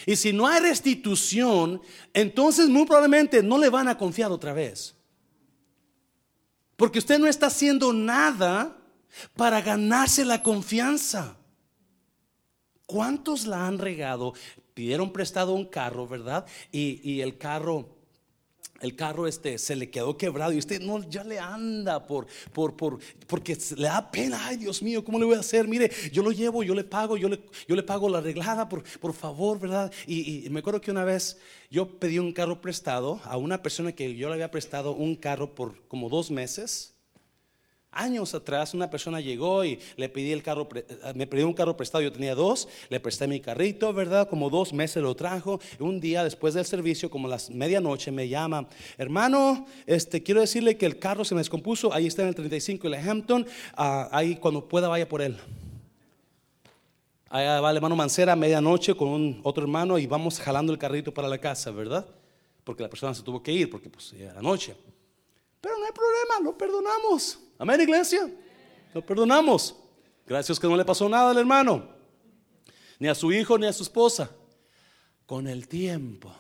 [0.08, 1.80] Y si no hay restitución,
[2.12, 4.96] entonces muy probablemente no le van a confiar otra vez.
[6.76, 8.76] Porque usted no está haciendo nada
[9.36, 11.38] para ganarse la confianza.
[12.88, 14.34] ¿Cuántos la han regado
[14.78, 16.46] pidieron prestado un carro, ¿verdad?
[16.72, 17.98] Y, el carro
[18.80, 22.78] el carro este se le quedó quebrado y usted no ya le anda por por
[22.78, 25.68] por porque le da pena, ay Dios mío, ¿cómo le voy a hacer?
[25.68, 28.84] Mire, yo lo llevo, yo le pago, yo le yo le pago la arreglada por
[29.00, 29.92] por favor, ¿verdad?
[30.06, 31.40] Y, y me acuerdo que una vez
[31.72, 35.56] yo pedí un carro prestado a una persona que yo le había prestado un carro
[35.56, 36.97] por como dos meses
[38.00, 41.76] Años atrás una persona llegó y le pedí el carro, eh, me pidió un carro
[41.76, 44.30] prestado, yo tenía dos, le presté mi carrito, ¿verdad?
[44.30, 45.60] Como dos meses lo trajo.
[45.80, 48.68] Un día después del servicio, como las medianoche, me llama,
[49.00, 52.88] hermano, este, quiero decirle que el carro se me descompuso, ahí está en el 35
[52.88, 55.36] de Hampton, ah, ahí cuando pueda vaya por él.
[57.30, 61.12] Allá va el hermano Mancera medianoche con un otro hermano y vamos jalando el carrito
[61.12, 62.06] para la casa, ¿verdad?
[62.64, 64.76] Porque la persona se tuvo que ir porque pues ya era noche.
[65.60, 67.40] Pero no hay problema, lo perdonamos.
[67.58, 68.32] Amén, iglesia.
[68.94, 69.76] Lo perdonamos.
[70.26, 71.88] Gracias que no le pasó nada al hermano,
[73.00, 74.30] ni a su hijo, ni a su esposa.
[75.26, 76.34] Con el tiempo.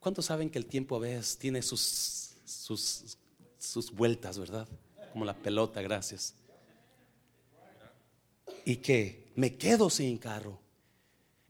[0.00, 3.16] ¿Cuántos saben que el tiempo a veces tiene sus, sus,
[3.58, 4.68] sus vueltas, verdad?
[5.12, 6.34] Como la pelota, gracias.
[8.64, 10.60] Y que me quedo sin carro.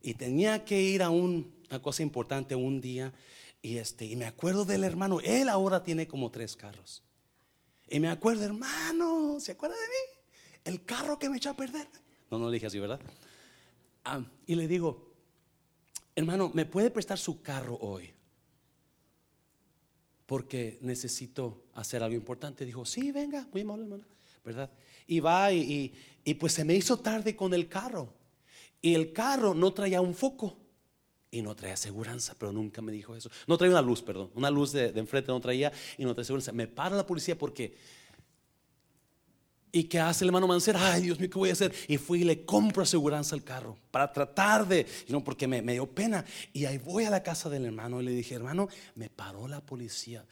[0.01, 3.13] Y tenía que ir a un, una cosa importante un día.
[3.61, 5.19] Y, este, y me acuerdo del hermano.
[5.21, 7.04] Él ahora tiene como tres carros.
[7.89, 10.21] Y me acuerdo, hermano, ¿se acuerda de mí?
[10.63, 11.87] El carro que me echó a perder.
[12.31, 12.99] No, no le dije así, ¿verdad?
[14.03, 15.13] Ah, y le digo,
[16.15, 18.11] hermano, ¿me puede prestar su carro hoy?
[20.25, 22.65] Porque necesito hacer algo importante.
[22.65, 24.03] Dijo, sí, venga, muy mal, hermano,
[24.43, 24.71] ¿verdad?
[25.05, 25.93] Y va y,
[26.39, 28.13] pues se me hizo tarde con el carro.
[28.81, 30.57] Y el carro no traía un foco
[31.35, 33.29] y no traía seguridad, pero nunca me dijo eso.
[33.45, 36.53] No traía una luz, perdón, una luz de, enfrente no traía y no traía seguridad.
[36.53, 37.75] Me para la policía porque...
[39.71, 40.93] ¿Y qué hace el hermano Mancera?
[40.93, 41.75] Ay, Dios mío, ¿qué voy a hacer?
[41.89, 45.73] Y fui y le compro aseguranza al carro para tratar de, no, porque me, me
[45.73, 46.23] dio pena.
[46.53, 49.59] Y ahí voy a la casa del hermano y le dije, hermano, me paró la
[49.59, 50.25] policía.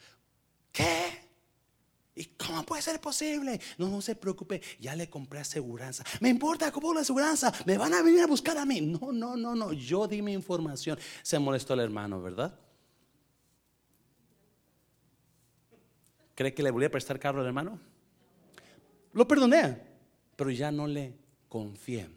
[0.72, 1.03] ¿Qué?
[2.16, 3.60] ¿Y cómo puede ser posible?
[3.76, 6.04] No, no se preocupe, ya le compré aseguranza.
[6.20, 8.80] Me importa cómo la aseguranza, me van a venir a buscar a mí.
[8.80, 10.98] No, no, no, no, yo di mi información.
[11.22, 12.56] Se molestó el hermano, ¿verdad?
[16.36, 17.80] ¿Cree que le volví a prestar carro al hermano?
[19.12, 19.80] Lo perdoné,
[20.36, 21.16] pero ya no le
[21.48, 22.08] confié.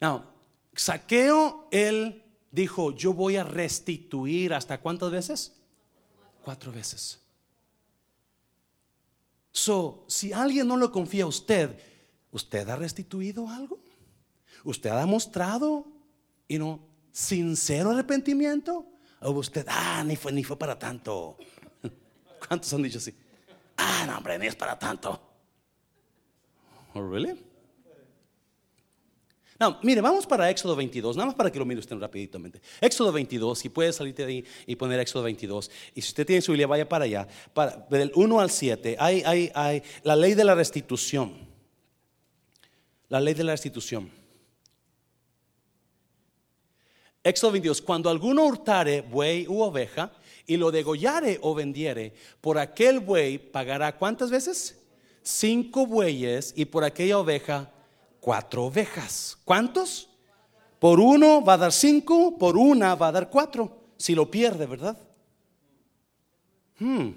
[0.00, 0.24] No,
[0.72, 5.60] saqueo, él dijo, yo voy a restituir hasta cuántas veces?
[6.44, 7.20] Cuatro veces.
[9.52, 11.78] So, si alguien no lo confía a usted,
[12.30, 13.80] ¿usted ha restituido algo?
[14.64, 15.86] ¿Usted ha demostrado
[16.46, 18.86] y no sincero arrepentimiento?
[19.20, 21.36] ¿O usted, ah, ni fue, ni fue para tanto?
[22.48, 23.14] ¿Cuántos han dicho así?
[23.76, 25.20] Ah, no, hombre, ni es para tanto.
[26.94, 27.47] Oh, really?
[29.60, 32.60] No, mire, vamos para Éxodo 22, nada más para que lo mire usted rapiditamente.
[32.80, 35.68] Éxodo 22, si puede salir de ahí y poner Éxodo 22.
[35.96, 37.26] Y si usted tiene su Biblia, vaya para allá.
[37.52, 41.34] Para, del 1 al 7, hay, hay, hay la ley de la restitución.
[43.08, 44.12] La ley de la restitución.
[47.24, 50.12] Éxodo 22, cuando alguno hurtare buey u oveja
[50.46, 54.78] y lo degollare o vendiere, por aquel buey pagará cuántas veces?
[55.22, 57.72] Cinco bueyes y por aquella oveja
[58.20, 59.38] cuatro ovejas.
[59.44, 60.08] ¿Cuántos?
[60.78, 63.92] Por uno va a dar cinco, por una va a dar cuatro.
[63.96, 64.96] Si lo pierde, ¿verdad?
[66.78, 67.10] Hmm.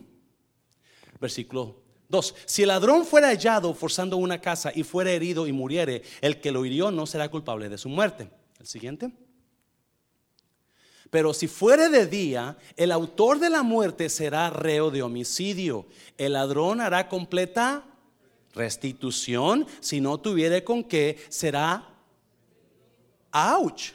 [1.20, 2.36] Versículo 2.
[2.46, 6.52] Si el ladrón fuera hallado forzando una casa y fuera herido y muriere, el que
[6.52, 8.30] lo hirió no será culpable de su muerte.
[8.60, 9.12] El siguiente.
[11.12, 15.86] Pero si fuere de día, el autor de la muerte será reo de homicidio.
[16.18, 17.84] El ladrón hará completa
[18.54, 21.88] restitución, si no tuviere con qué, será
[23.32, 23.94] ouch.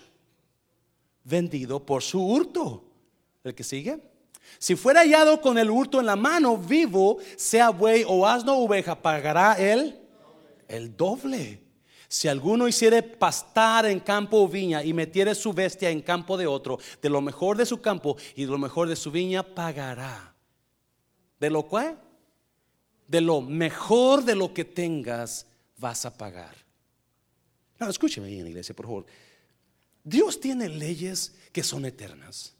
[1.24, 2.84] vendido por su hurto.
[3.42, 4.00] ¿El que sigue?
[4.58, 8.64] Si fuera hallado con el hurto en la mano, vivo, sea buey o asno o
[8.64, 10.00] oveja, pagará él
[10.68, 11.62] el doble.
[12.08, 16.46] Si alguno hiciere pastar en campo o viña y metiere su bestia en campo de
[16.46, 20.34] otro, de lo mejor de su campo y de lo mejor de su viña, pagará.
[21.40, 22.00] ¿De lo cual?
[23.06, 25.46] De lo mejor de lo que tengas,
[25.78, 26.54] vas a pagar.
[27.78, 29.06] No, escúcheme ahí en la iglesia, por favor.
[30.02, 32.54] Dios tiene leyes que son eternas.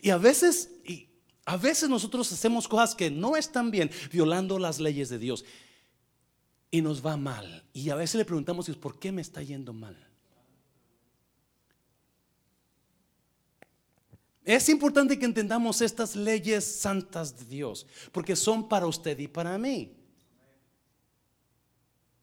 [0.00, 1.08] Y a veces, y
[1.44, 5.44] a veces nosotros hacemos cosas que no están bien, violando las leyes de Dios.
[6.70, 7.64] Y nos va mal.
[7.72, 10.05] Y a veces le preguntamos, ¿por qué me está yendo mal?
[14.46, 19.58] Es importante que entendamos estas leyes santas de Dios, porque son para usted y para
[19.58, 19.92] mí.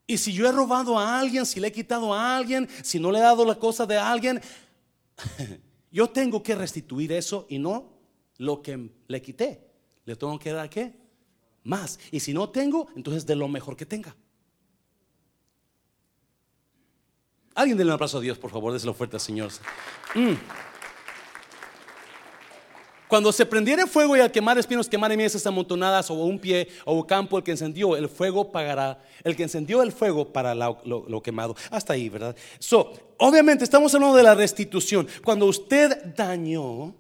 [0.08, 3.12] Y si yo he robado a alguien, si le he quitado a alguien, si no
[3.12, 4.40] le he dado la cosa de alguien,
[5.92, 7.92] yo tengo que restituir eso y no
[8.38, 9.70] lo que le quité.
[10.06, 10.94] Le tengo que dar qué?
[11.66, 12.00] Más.
[12.10, 14.16] Y si no tengo, entonces de lo mejor que tenga.
[17.54, 19.52] Alguien denle un abrazo a Dios, por favor, déselo fuerte al Señor.
[20.16, 20.73] Mm.
[23.14, 26.94] Cuando se prendiera fuego y al quemar espinos quemar miesas amontonadas o un pie o
[26.96, 29.04] un campo, el que encendió el fuego pagará.
[29.24, 31.56] El que encendió el fuego para lo, quemado.
[31.70, 32.36] Hasta ahí, ¿verdad?
[32.58, 35.08] So, obviamente estamos hablando de la restitución.
[35.24, 36.96] Cuando usted dañó,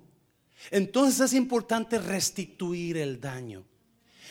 [0.69, 3.63] entonces es importante restituir el daño.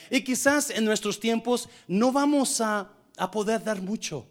[0.09, 4.25] Y quizás en nuestros tiempos no vamos a, a poder dar mucho.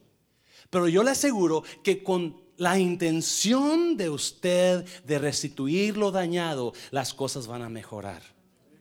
[0.69, 7.11] Pero yo le aseguro que con la intención de usted de restituir lo dañado, las
[7.11, 8.21] cosas van a mejorar.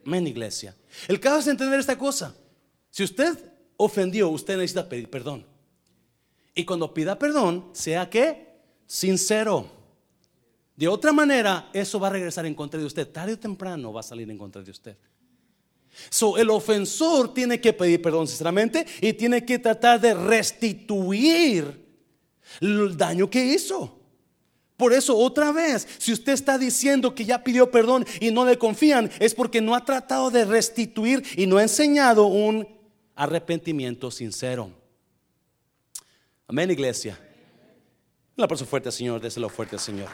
[0.05, 0.77] Amén, iglesia.
[1.09, 2.37] El caso es entender esta cosa.
[2.91, 3.39] Si usted
[3.79, 5.47] ofendió, usted necesita pedir perdón.
[6.55, 9.71] Y cuando pida perdón, sea que sincero.
[10.77, 13.09] De otra manera, eso va a regresar en contra de usted.
[13.09, 14.99] Tarde o temprano va a salir en contra de usted.
[16.11, 21.90] So, el ofensor tiene que pedir perdón sinceramente y tiene que tratar de restituir
[22.61, 23.99] el daño que hizo.
[24.77, 28.57] Por eso, otra vez, si usted está diciendo que ya pidió perdón y no le
[28.57, 32.67] confían, es porque no ha tratado de restituir y no ha enseñado un
[33.15, 34.71] arrepentimiento sincero.
[36.49, 37.21] Amén, iglesia.
[38.37, 40.09] La aplauso fuerte, Señor, déselo fuerte, Señor.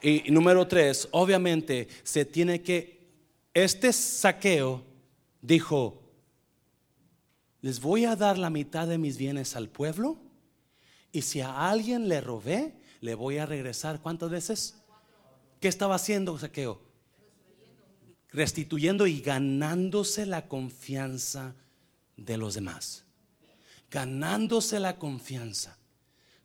[0.00, 3.06] Y número tres, obviamente, se tiene que,
[3.52, 4.82] este saqueo
[5.42, 6.00] dijo,
[7.60, 10.18] les voy a dar la mitad de mis bienes al pueblo
[11.10, 14.00] y si a alguien le robé, le voy a regresar.
[14.00, 14.76] ¿Cuántas veces?
[15.60, 16.80] ¿Qué estaba haciendo Saqueo?
[18.30, 21.54] Restituyendo y ganándose la confianza
[22.16, 23.04] de los demás.
[23.90, 25.78] Ganándose la confianza.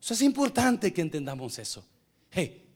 [0.00, 1.86] Eso es importante que entendamos eso.
[2.30, 2.66] Hey,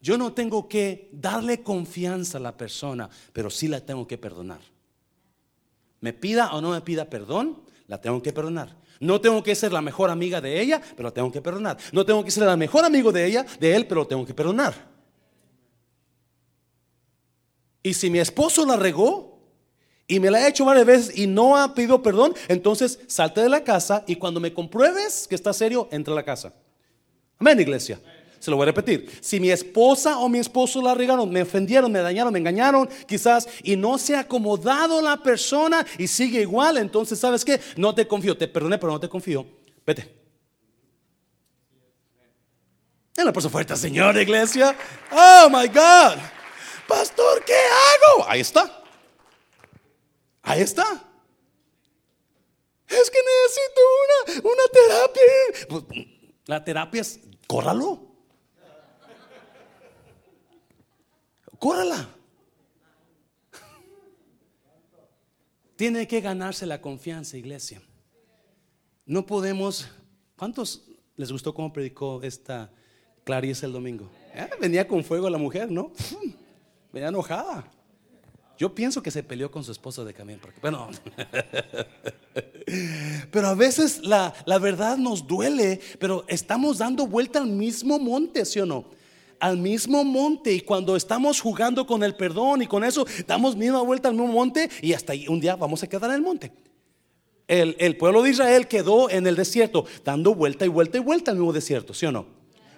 [0.00, 4.60] yo no tengo que darle confianza a la persona, pero sí la tengo que perdonar
[6.00, 8.76] me pida o no me pida perdón, la tengo que perdonar.
[9.00, 11.78] No tengo que ser la mejor amiga de ella, pero la tengo que perdonar.
[11.92, 14.34] No tengo que ser el mejor amigo de ella, de él, pero lo tengo que
[14.34, 14.74] perdonar.
[17.82, 19.40] Y si mi esposo la regó
[20.06, 23.48] y me la ha hecho varias veces y no ha pedido perdón, entonces salte de
[23.48, 26.52] la casa y cuando me compruebes que está serio, entra a la casa.
[27.38, 27.98] Amén, iglesia.
[28.40, 29.18] Se lo voy a repetir.
[29.20, 33.46] Si mi esposa o mi esposo la regaron, me ofendieron, me dañaron, me engañaron, quizás,
[33.62, 37.60] y no se ha acomodado la persona y sigue igual, entonces, ¿sabes qué?
[37.76, 39.46] No te confío, te perdoné, pero no te confío.
[39.86, 40.16] Vete.
[43.14, 44.74] En la persona fuerte, Señor, iglesia.
[45.12, 46.16] Oh my God.
[46.88, 48.26] Pastor, ¿qué hago?
[48.26, 48.82] Ahí está.
[50.42, 50.84] Ahí está.
[52.88, 55.22] Es que necesito una, una terapia.
[55.68, 56.06] Pues,
[56.46, 58.09] la terapia es, córralo.
[61.60, 62.08] Córrala.
[65.76, 67.80] Tiene que ganarse la confianza, iglesia.
[69.06, 69.88] No podemos.
[70.36, 70.82] ¿Cuántos
[71.16, 72.72] les gustó cómo predicó esta
[73.24, 74.10] Clarice el domingo?
[74.34, 75.92] Eh, venía con fuego la mujer, ¿no?
[76.92, 77.70] Venía enojada.
[78.58, 80.40] Yo pienso que se peleó con su esposo de camino.
[80.42, 80.90] Porque, bueno,
[83.30, 88.44] pero a veces la, la verdad nos duele, pero estamos dando vuelta al mismo monte,
[88.44, 88.99] ¿sí o no?
[89.40, 93.80] Al mismo monte y cuando estamos jugando con el perdón y con eso, damos misma
[93.82, 96.52] vuelta al mismo monte y hasta un día vamos a quedar en el monte.
[97.48, 101.32] El, el, pueblo de Israel quedó en el desierto, dando vuelta y vuelta y vuelta
[101.32, 102.26] al mismo desierto, ¿sí o no?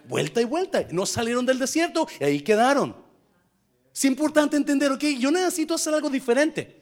[0.08, 0.86] Vuelta y vuelta.
[0.90, 2.96] No salieron del desierto y ahí quedaron.
[3.94, 6.81] Es importante entender, ok, yo necesito hacer algo diferente.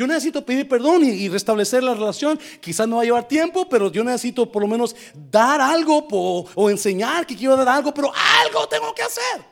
[0.00, 2.40] Yo necesito pedir perdón y, restablecer la relación.
[2.58, 4.96] Quizás no va a llevar tiempo, pero yo necesito por lo menos
[5.30, 6.08] dar algo
[6.54, 9.44] o enseñar que quiero dar algo, pero algo tengo que hacer.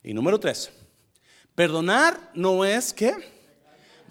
[0.00, 0.70] Y número tres,
[1.56, 3.16] perdonar no es que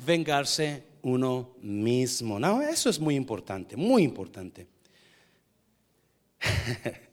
[0.05, 2.37] vengarse uno mismo.
[2.37, 4.67] No, eso es muy importante, muy importante.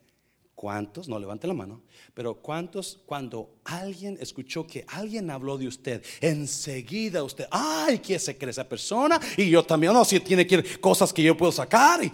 [0.62, 1.08] ¿Cuántos?
[1.08, 1.82] No levante la mano.
[2.14, 8.38] Pero ¿cuántos cuando alguien escuchó que alguien habló de usted, enseguida usted, ay, ¿qué se
[8.38, 9.20] cree esa persona?
[9.36, 12.04] Y yo también, no, si tiene que ir cosas que yo puedo sacar.
[12.04, 12.12] Y,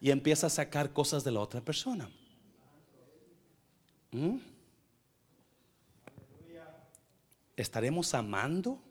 [0.00, 2.10] y empieza a sacar cosas de la otra persona.
[4.10, 4.38] ¿Mm?
[7.54, 8.82] ¿Estaremos amando?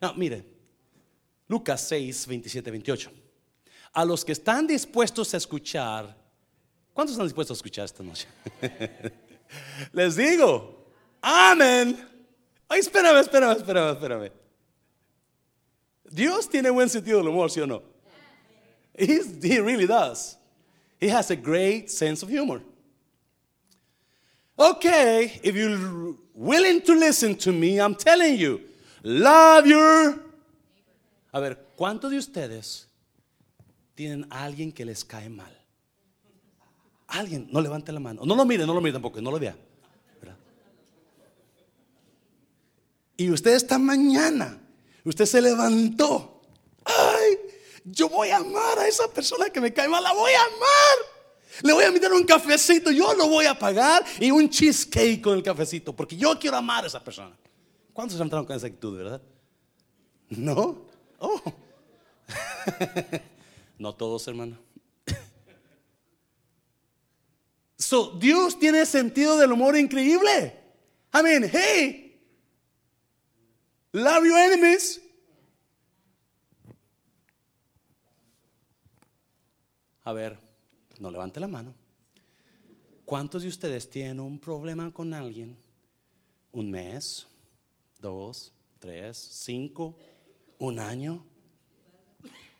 [0.00, 0.46] No, mire,
[1.46, 3.12] Lucas 6, 27, 28.
[3.92, 6.21] A los que están dispuestos a escuchar,
[6.92, 8.26] ¿cuántos están dispuestos a escuchar esta noche?
[9.92, 10.86] Les digo,
[11.20, 12.08] amén.
[12.68, 14.32] Ay, espérame, espérame, espérame, espérame.
[16.10, 17.82] Dios tiene buen sentido del humor, ¿sí o no?
[18.94, 20.36] he really does.
[21.00, 22.62] He has a great sense of humor.
[24.58, 28.60] Okay, if you're willing to listen to me, I'm telling you,
[29.02, 30.22] love your
[31.32, 32.88] a ver, ¿cuántos de ustedes
[33.94, 35.50] tienen alguien que les cae mal?
[37.12, 38.22] Alguien, no levante la mano.
[38.24, 39.54] No lo mire, no lo mire tampoco, no lo vea.
[43.18, 44.58] Y usted esta mañana,
[45.04, 46.40] usted se levantó.
[46.84, 47.38] Ay,
[47.84, 51.62] yo voy a amar a esa persona que me cae mal, la voy a amar.
[51.62, 55.34] Le voy a meter un cafecito, yo lo voy a pagar y un cheesecake con
[55.34, 57.36] el cafecito, porque yo quiero amar a esa persona.
[57.92, 59.20] ¿Cuántos entraron con esa actitud, verdad?
[60.30, 60.86] ¿No?
[61.18, 61.42] Oh.
[63.78, 64.71] no todos, hermano.
[67.82, 70.56] So, Dios tiene sentido del humor increíble.
[71.12, 72.20] I mean, hey,
[73.92, 75.00] love your enemies.
[80.04, 80.38] A ver,
[80.98, 81.74] no levante la mano.
[83.04, 85.56] ¿Cuántos de ustedes tienen un problema con alguien?
[86.52, 87.26] ¿Un mes?
[88.00, 88.52] ¿Dos?
[88.78, 89.16] ¿Tres?
[89.16, 89.96] ¿Cinco?
[90.62, 91.24] un año.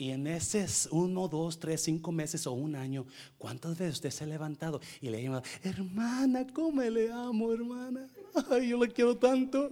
[0.02, 3.06] Y en ese uno, dos, tres, cinco meses o un año,
[3.38, 8.10] ¿cuántas veces usted se ha levantado y le ha llamado, hermana, cómo le amo, hermana?
[8.50, 9.70] Ay, yo le quiero tanto.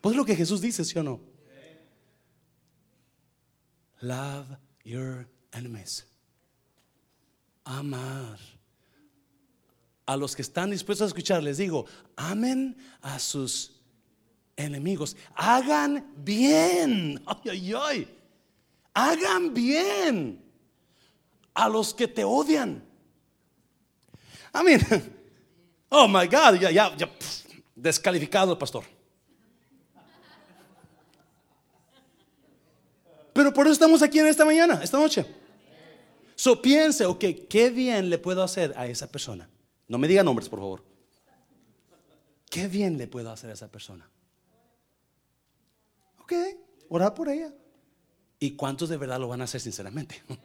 [0.00, 1.20] Pues lo que Jesús dice, ¿sí o no?
[4.02, 6.06] Love your enemies.
[7.64, 8.38] Amar
[10.06, 13.79] a los que están dispuestos a escuchar, les digo, amen a sus
[14.64, 18.18] enemigos, hagan bien, ay, ay, ay,
[18.94, 20.42] hagan bien
[21.54, 22.82] a los que te odian.
[24.54, 24.80] I mean,
[25.90, 27.08] oh my God, ya, ya, ya,
[27.74, 28.84] descalificado el pastor.
[33.32, 35.24] Pero por eso estamos aquí en esta mañana, esta noche.
[36.34, 39.48] So piense, ok, ¿qué bien le puedo hacer a esa persona?
[39.88, 40.84] No me diga nombres, por favor.
[42.48, 44.08] ¿Qué bien le puedo hacer a esa persona?
[46.30, 46.36] Ok,
[46.90, 47.52] orar por ella.
[48.38, 50.22] ¿Y cuántos de verdad lo van a hacer sinceramente?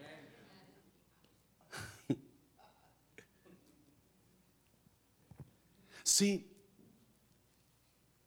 [6.07, 6.47] Si,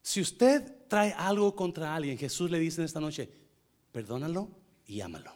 [0.03, 3.33] si usted trae algo contra alguien, Jesús le dice en esta noche,
[3.93, 4.51] perdónalo
[4.85, 5.33] y ámalo.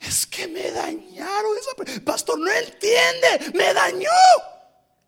[0.00, 4.10] Es que me dañaron esa Pastor, no entiende, me dañó.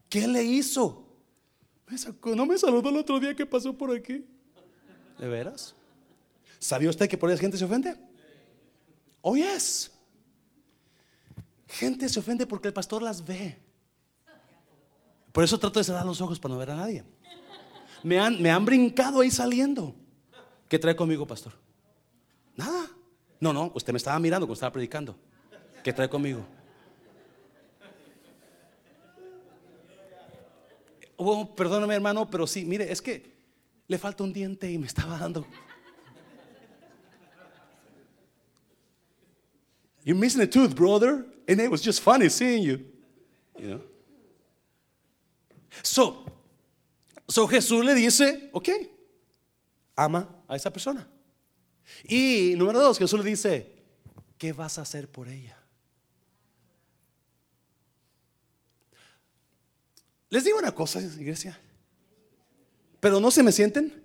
[0.08, 1.07] ¿Qué le hizo?
[1.90, 4.24] Me sacó, no me saludó el otro día que pasó por aquí.
[5.18, 5.74] ¿De veras?
[6.58, 7.96] ¿Sabía usted que por ahí gente se ofende?
[9.22, 9.90] Oh, yes.
[11.66, 13.58] Gente se ofende porque el pastor las ve.
[15.32, 17.04] Por eso trato de cerrar los ojos para no ver a nadie.
[18.02, 19.94] Me han, me han brincado ahí saliendo.
[20.68, 21.52] ¿Qué trae conmigo, pastor?
[22.56, 22.86] Nada.
[23.40, 25.16] No, no, usted me estaba mirando cuando estaba predicando.
[25.82, 26.44] ¿Qué trae conmigo?
[31.20, 33.36] Oh, perdóname hermano, pero sí, mire, es que
[33.88, 35.44] le falta un diente y me estaba dando.
[40.04, 41.26] You're missing a tooth, brother.
[41.46, 42.80] And it was just funny seeing you.
[43.58, 43.80] You know?
[45.82, 46.24] So,
[47.28, 48.68] so Jesús le dice, ok,
[49.96, 51.06] ama a esa persona.
[52.04, 53.66] Y número dos, Jesús le dice,
[54.38, 55.57] ¿qué vas a hacer por ella?
[60.30, 61.58] Les digo una cosa, iglesia.
[63.00, 64.02] Pero no se me sienten.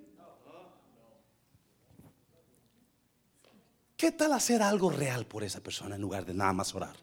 [3.98, 6.96] ¿Qué tal hacer algo real por esa persona en lugar de nada más orar?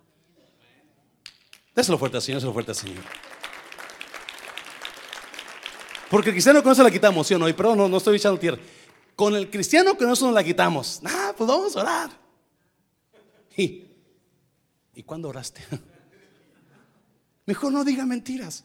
[1.75, 3.05] Déselo fuerte al Señor, déselo fuerte al Señor.
[6.11, 7.49] Porque el cristiano con eso la quitamos, ¿sí o no?
[7.49, 8.59] Y perdón, no, no estoy echando tierra.
[9.15, 11.01] Con el cristiano eso no la quitamos.
[11.05, 12.11] Ah, pues vamos a orar.
[13.57, 13.87] ¿Y,
[14.95, 15.63] ¿y cuándo oraste?
[17.47, 18.65] Mejor no diga mentiras.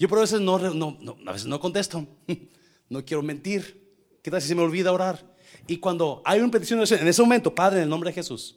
[0.00, 2.04] Yo por veces no, no, no, a veces no contesto.
[2.88, 3.88] No quiero mentir.
[4.20, 5.24] ¿Qué tal si se me olvida orar?
[5.68, 8.56] Y cuando hay una petición en ese momento, Padre, en el nombre de Jesús,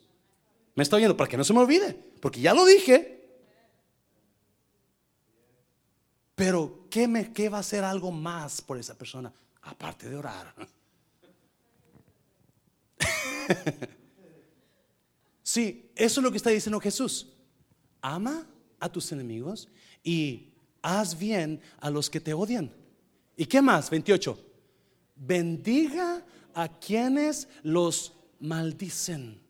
[0.73, 3.29] me está oyendo para que no se me olvide, porque ya lo dije.
[6.33, 9.31] Pero ¿qué, me, qué va a hacer algo más por esa persona?
[9.61, 10.55] Aparte de orar.
[15.43, 17.27] sí, eso es lo que está diciendo Jesús.
[18.01, 18.47] Ama
[18.79, 19.69] a tus enemigos
[20.03, 20.52] y
[20.83, 22.71] haz bien a los que te odian.
[23.35, 23.89] ¿Y qué más?
[23.89, 24.37] 28.
[25.15, 26.23] Bendiga
[26.53, 29.41] a quienes los maldicen.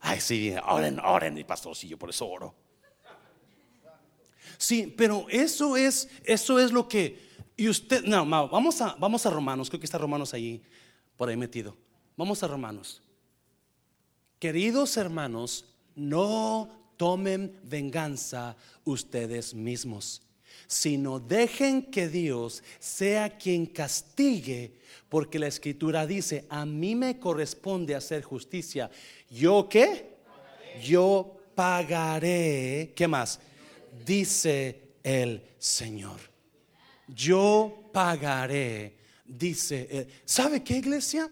[0.00, 2.54] Ay, sí, oren, oren, y pastorcillo, por eso oro.
[4.58, 9.30] Sí, pero eso es, eso es lo que, y usted, no, vamos a, vamos a
[9.30, 10.62] Romanos, creo que está Romanos ahí,
[11.16, 11.76] por ahí metido.
[12.16, 13.02] Vamos a Romanos.
[14.38, 20.22] Queridos hermanos, no tomen venganza ustedes mismos,
[20.66, 24.72] sino dejen que Dios sea quien castigue,
[25.08, 28.90] porque la escritura dice, a mí me corresponde hacer justicia.
[29.30, 30.14] ¿Yo qué?
[30.82, 32.92] Yo pagaré.
[32.96, 33.38] ¿Qué más?
[34.04, 36.18] Dice el Señor.
[37.06, 40.08] Yo pagaré, dice.
[40.24, 41.30] ¿Sabe qué, iglesia?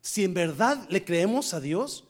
[0.00, 2.05] Si en verdad le creemos a Dios,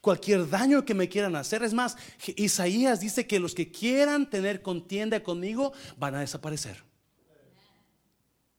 [0.00, 1.62] Cualquier daño que me quieran hacer.
[1.62, 1.96] Es más,
[2.36, 6.82] Isaías dice que los que quieran tener contienda conmigo van a desaparecer.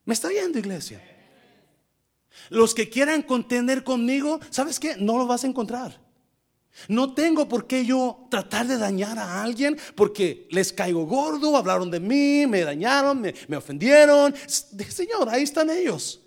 [0.05, 1.01] ¿Me está viendo, iglesia?
[2.49, 4.97] Los que quieran contender conmigo, ¿sabes qué?
[4.97, 5.99] No lo vas a encontrar.
[6.89, 11.89] No tengo por qué yo tratar de dañar a alguien porque les caigo gordo, hablaron
[11.89, 14.35] de mí, me dañaron, me, me ofendieron.
[14.45, 16.24] Señor, ahí están ellos.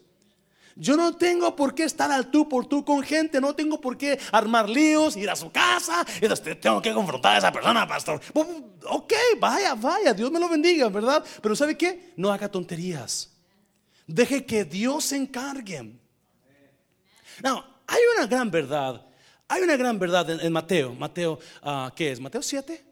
[0.80, 3.98] Yo no tengo por qué estar al tú por tú con gente, no tengo por
[3.98, 8.20] qué armar líos, ir a su casa, y tengo que confrontar a esa persona, pastor.
[8.88, 11.24] Ok, vaya, vaya, Dios me lo bendiga, ¿verdad?
[11.42, 12.12] Pero ¿sabe qué?
[12.16, 13.28] No haga tonterías.
[14.06, 15.82] Deje que Dios se encargue.
[17.42, 19.04] No, hay una gran verdad.
[19.48, 20.94] Hay una gran verdad en, Mateo.
[20.94, 22.20] Mateo, uh, ¿qué es?
[22.20, 22.84] ¿Mateo 7?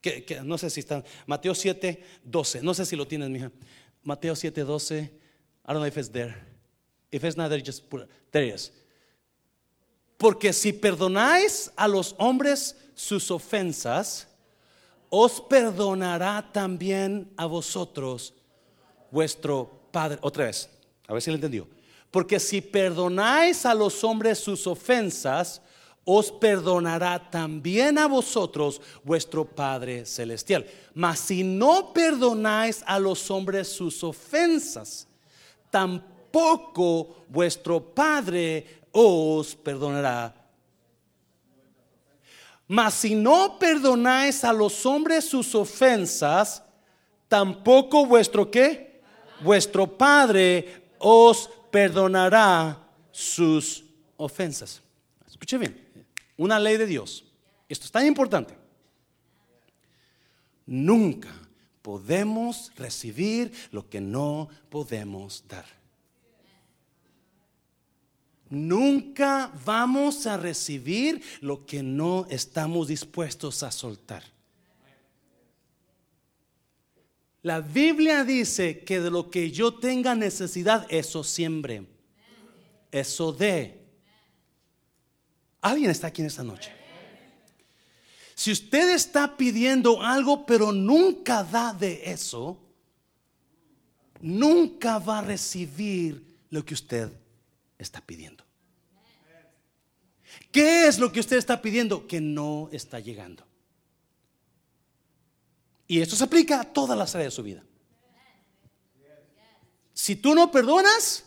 [0.00, 1.04] Que, no sé si están.
[1.26, 2.62] Mateo 7, 12.
[2.62, 3.50] No sé si lo tienes, mija.
[4.04, 5.00] Mateo 7, 12.
[5.00, 5.10] I
[5.66, 6.51] don't know if it's there.
[7.12, 8.08] If it's not there, just put it.
[8.32, 8.72] There it is.
[10.16, 14.26] Porque si perdonáis a los hombres sus ofensas,
[15.10, 18.32] os perdonará también a vosotros
[19.10, 20.18] vuestro Padre.
[20.22, 20.70] Otra vez,
[21.06, 21.68] a ver si lo entendió.
[22.10, 25.60] Porque si perdonáis a los hombres sus ofensas,
[26.04, 30.66] os perdonará también a vosotros vuestro Padre Celestial.
[30.94, 35.06] Mas si no perdonáis a los hombres sus ofensas,
[35.70, 40.34] tampoco poco vuestro Padre os perdonará.
[42.66, 46.62] Mas si no perdonáis a los hombres sus ofensas,
[47.28, 49.02] tampoco vuestro qué?
[49.42, 52.78] Vuestro Padre os perdonará
[53.10, 53.84] sus
[54.16, 54.80] ofensas.
[55.28, 56.06] Escuche bien,
[56.36, 57.24] una ley de Dios.
[57.68, 58.56] Esto es tan importante.
[60.64, 61.28] Nunca
[61.82, 65.81] podemos recibir lo que no podemos dar.
[68.52, 74.22] Nunca vamos a recibir lo que no estamos dispuestos a soltar.
[77.40, 81.86] La Biblia dice que de lo que yo tenga necesidad, eso siembre,
[82.90, 83.80] eso dé.
[85.62, 86.72] ¿Alguien está aquí en esta noche?
[88.34, 92.60] Si usted está pidiendo algo pero nunca da de eso,
[94.20, 97.10] nunca va a recibir lo que usted
[97.78, 98.41] está pidiendo.
[100.52, 102.06] ¿Qué es lo que usted está pidiendo?
[102.06, 103.44] Que no está llegando.
[105.88, 107.64] Y esto se aplica a todas las áreas de su vida.
[109.94, 111.24] Si tú no perdonas,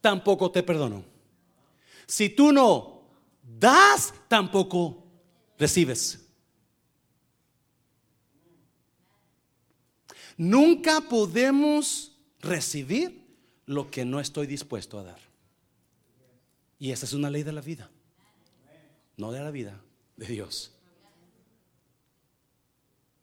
[0.00, 1.04] tampoco te perdono.
[2.06, 3.02] Si tú no
[3.42, 5.06] das, tampoco
[5.58, 6.20] recibes.
[10.36, 13.24] Nunca podemos recibir
[13.66, 15.20] lo que no estoy dispuesto a dar.
[16.78, 17.90] Y esa es una ley de la vida.
[19.22, 19.80] No de la vida,
[20.16, 20.72] de Dios.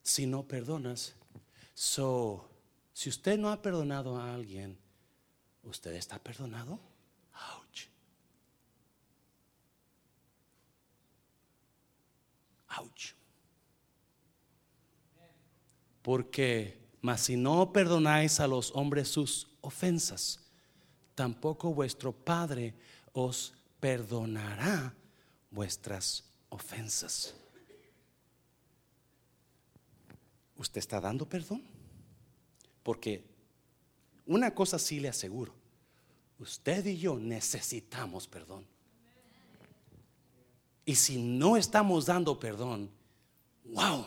[0.01, 1.13] Si no perdonas,
[1.73, 2.49] so,
[2.93, 4.77] si usted no ha perdonado a alguien,
[5.61, 6.79] ¿usted está perdonado?
[7.33, 7.89] Ouch.
[12.77, 13.13] Ouch.
[16.01, 20.39] Porque, mas si no perdonáis a los hombres sus ofensas,
[21.13, 22.73] tampoco vuestro Padre
[23.11, 24.95] os perdonará
[25.51, 27.33] vuestras ofensas.
[30.55, 31.63] ¿Usted está dando perdón?
[32.83, 33.23] Porque
[34.25, 35.53] una cosa sí le aseguro,
[36.39, 38.65] usted y yo necesitamos perdón.
[40.85, 42.89] Y si no estamos dando perdón,
[43.65, 44.05] wow,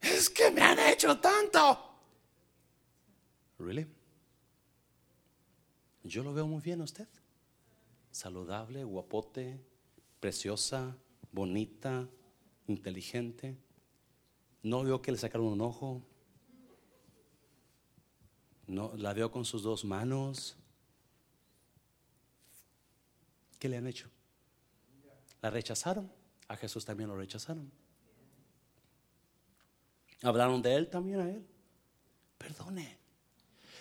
[0.00, 1.86] es que me han hecho tanto.
[3.58, 3.86] ¿Really?
[6.02, 7.06] Yo lo veo muy bien a usted.
[8.20, 9.58] Saludable, guapote,
[10.20, 10.94] preciosa,
[11.32, 12.06] bonita,
[12.66, 13.56] inteligente.
[14.62, 16.02] No veo que le sacaron un ojo.
[18.66, 20.58] No, la veo con sus dos manos.
[23.58, 24.10] ¿Qué le han hecho?
[25.40, 26.12] La rechazaron.
[26.46, 27.72] A Jesús también lo rechazaron.
[30.20, 31.46] Hablaron de él también a él.
[32.36, 32.98] Perdone.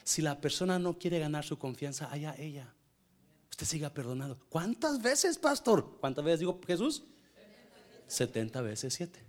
[0.06, 2.74] Si la persona no quiere ganar su confianza, allá ella.
[3.60, 4.38] Usted siga perdonado.
[4.48, 5.98] ¿Cuántas veces, pastor?
[6.00, 7.04] ¿Cuántas veces digo Jesús?
[8.08, 9.22] 70 veces 7.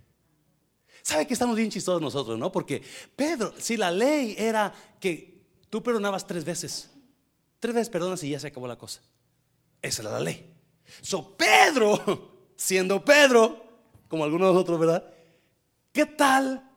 [1.01, 2.49] ¿Sabe que estamos bien chistosos nosotros, no?
[2.49, 2.81] Porque
[3.13, 6.89] Pedro, si la ley era que tú perdonabas tres veces,
[7.59, 9.01] tres veces perdonas y ya se acabó la cosa.
[9.81, 10.55] Esa era la ley.
[11.01, 13.61] So Pedro, siendo Pedro,
[14.07, 15.13] como algunos de ¿verdad?
[15.91, 16.71] ¿Qué tal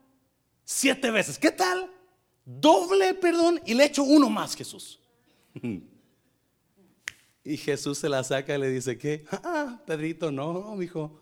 [0.64, 1.38] siete veces?
[1.38, 1.88] ¿Qué tal
[2.44, 4.98] doble perdón y le echo uno más, Jesús?
[7.44, 9.26] Y Jesús se la saca y le dice, ¿qué?
[9.30, 11.20] Ah, Pedrito, no, hijo.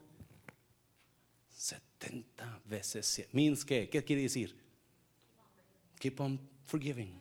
[1.50, 3.26] 70 veces.
[3.32, 3.88] Means qué?
[3.88, 4.56] ¿Qué quiere decir?
[5.98, 7.20] Keep on forgiving.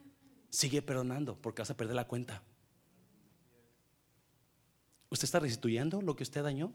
[0.51, 2.43] Sigue perdonando porque vas a perder la cuenta.
[5.09, 6.71] ¿Usted está restituyendo lo que usted dañó?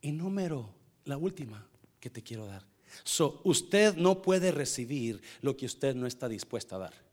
[0.00, 0.72] Y número,
[1.04, 2.64] la última que te quiero dar.
[3.04, 7.09] So, usted no puede recibir lo que usted no está dispuesto a dar.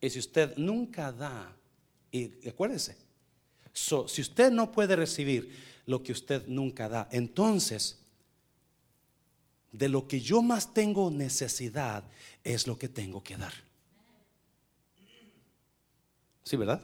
[0.00, 1.54] Y si usted nunca da,
[2.10, 2.96] y acuérdese,
[3.72, 5.50] so, si usted no puede recibir
[5.86, 7.98] lo que usted nunca da, entonces
[9.72, 12.04] de lo que yo más tengo necesidad
[12.44, 13.52] es lo que tengo que dar.
[16.44, 16.80] ¿Sí, verdad?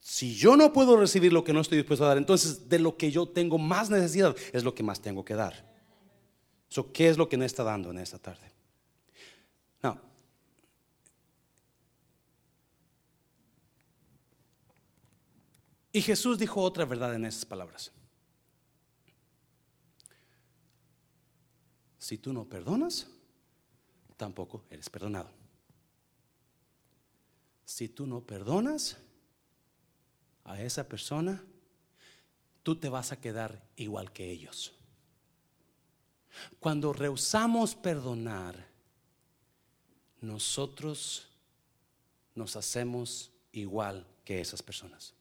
[0.00, 2.96] Si yo no puedo recibir lo que no estoy dispuesto a dar, entonces de lo
[2.96, 5.72] que yo tengo más necesidad es lo que más tengo que dar.
[6.68, 8.53] So, ¿Qué es lo que me está dando en esta tarde?
[15.94, 17.92] Y Jesús dijo otra verdad en esas palabras.
[22.00, 23.06] Si tú no perdonas,
[24.16, 25.30] tampoco eres perdonado.
[27.64, 28.98] Si tú no perdonas,
[30.42, 31.42] a esa persona,
[32.64, 34.72] tú te vas a quedar igual que ellos.
[36.58, 38.66] Cuando rehusamos perdonar,
[40.20, 41.28] nosotros
[42.34, 45.14] nos hacemos igual que esas personas.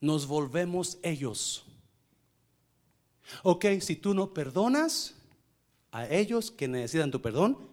[0.00, 1.64] Nos volvemos ellos.
[3.42, 5.14] Ok, si tú no perdonas
[5.90, 7.68] a ellos que necesitan tu perdón,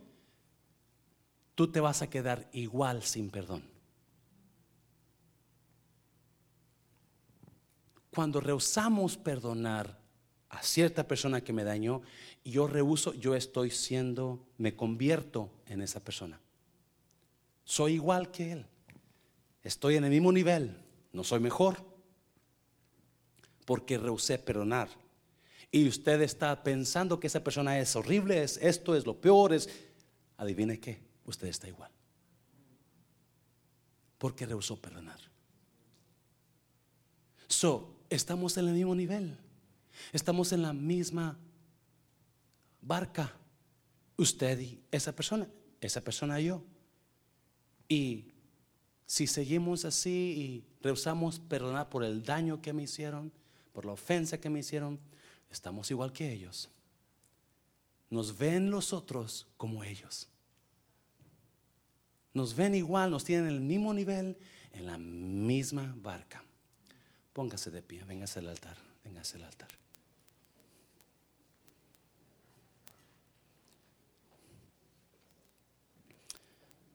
[1.55, 3.63] tú te vas a quedar igual sin perdón.
[8.11, 9.99] Cuando rehusamos perdonar
[10.49, 12.01] a cierta persona que me dañó,
[12.45, 16.39] yo rehuso, yo estoy siendo, me convierto en esa persona.
[17.65, 18.65] Soy igual que él.
[19.63, 20.77] Estoy en el mismo nivel,
[21.11, 21.83] no soy mejor,
[23.65, 24.89] porque rehusé perdonar.
[25.71, 29.67] Y usted está pensando que esa persona es horrible, es esto, es lo peor, es...
[30.37, 31.91] Adivine qué, usted está igual.
[34.17, 35.19] Porque rehusó perdonar.
[37.47, 39.37] So, estamos en el mismo nivel.
[40.13, 41.37] Estamos en la misma
[42.81, 43.33] barca.
[44.17, 45.47] Usted y esa persona,
[45.81, 46.63] esa persona y yo.
[47.87, 48.33] Y
[49.05, 53.31] si seguimos así y rehusamos perdonar por el daño que me hicieron,
[53.75, 54.97] por la ofensa que me hicieron,
[55.51, 56.69] estamos igual que ellos.
[58.09, 60.29] Nos ven los otros como ellos.
[62.33, 64.37] Nos ven igual, nos tienen el mismo nivel,
[64.71, 66.41] en la misma barca.
[67.33, 69.69] Póngase de pie, véngase al altar, véngase al altar.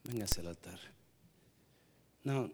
[0.04, 0.80] Véngase al altar.
[2.24, 2.50] No,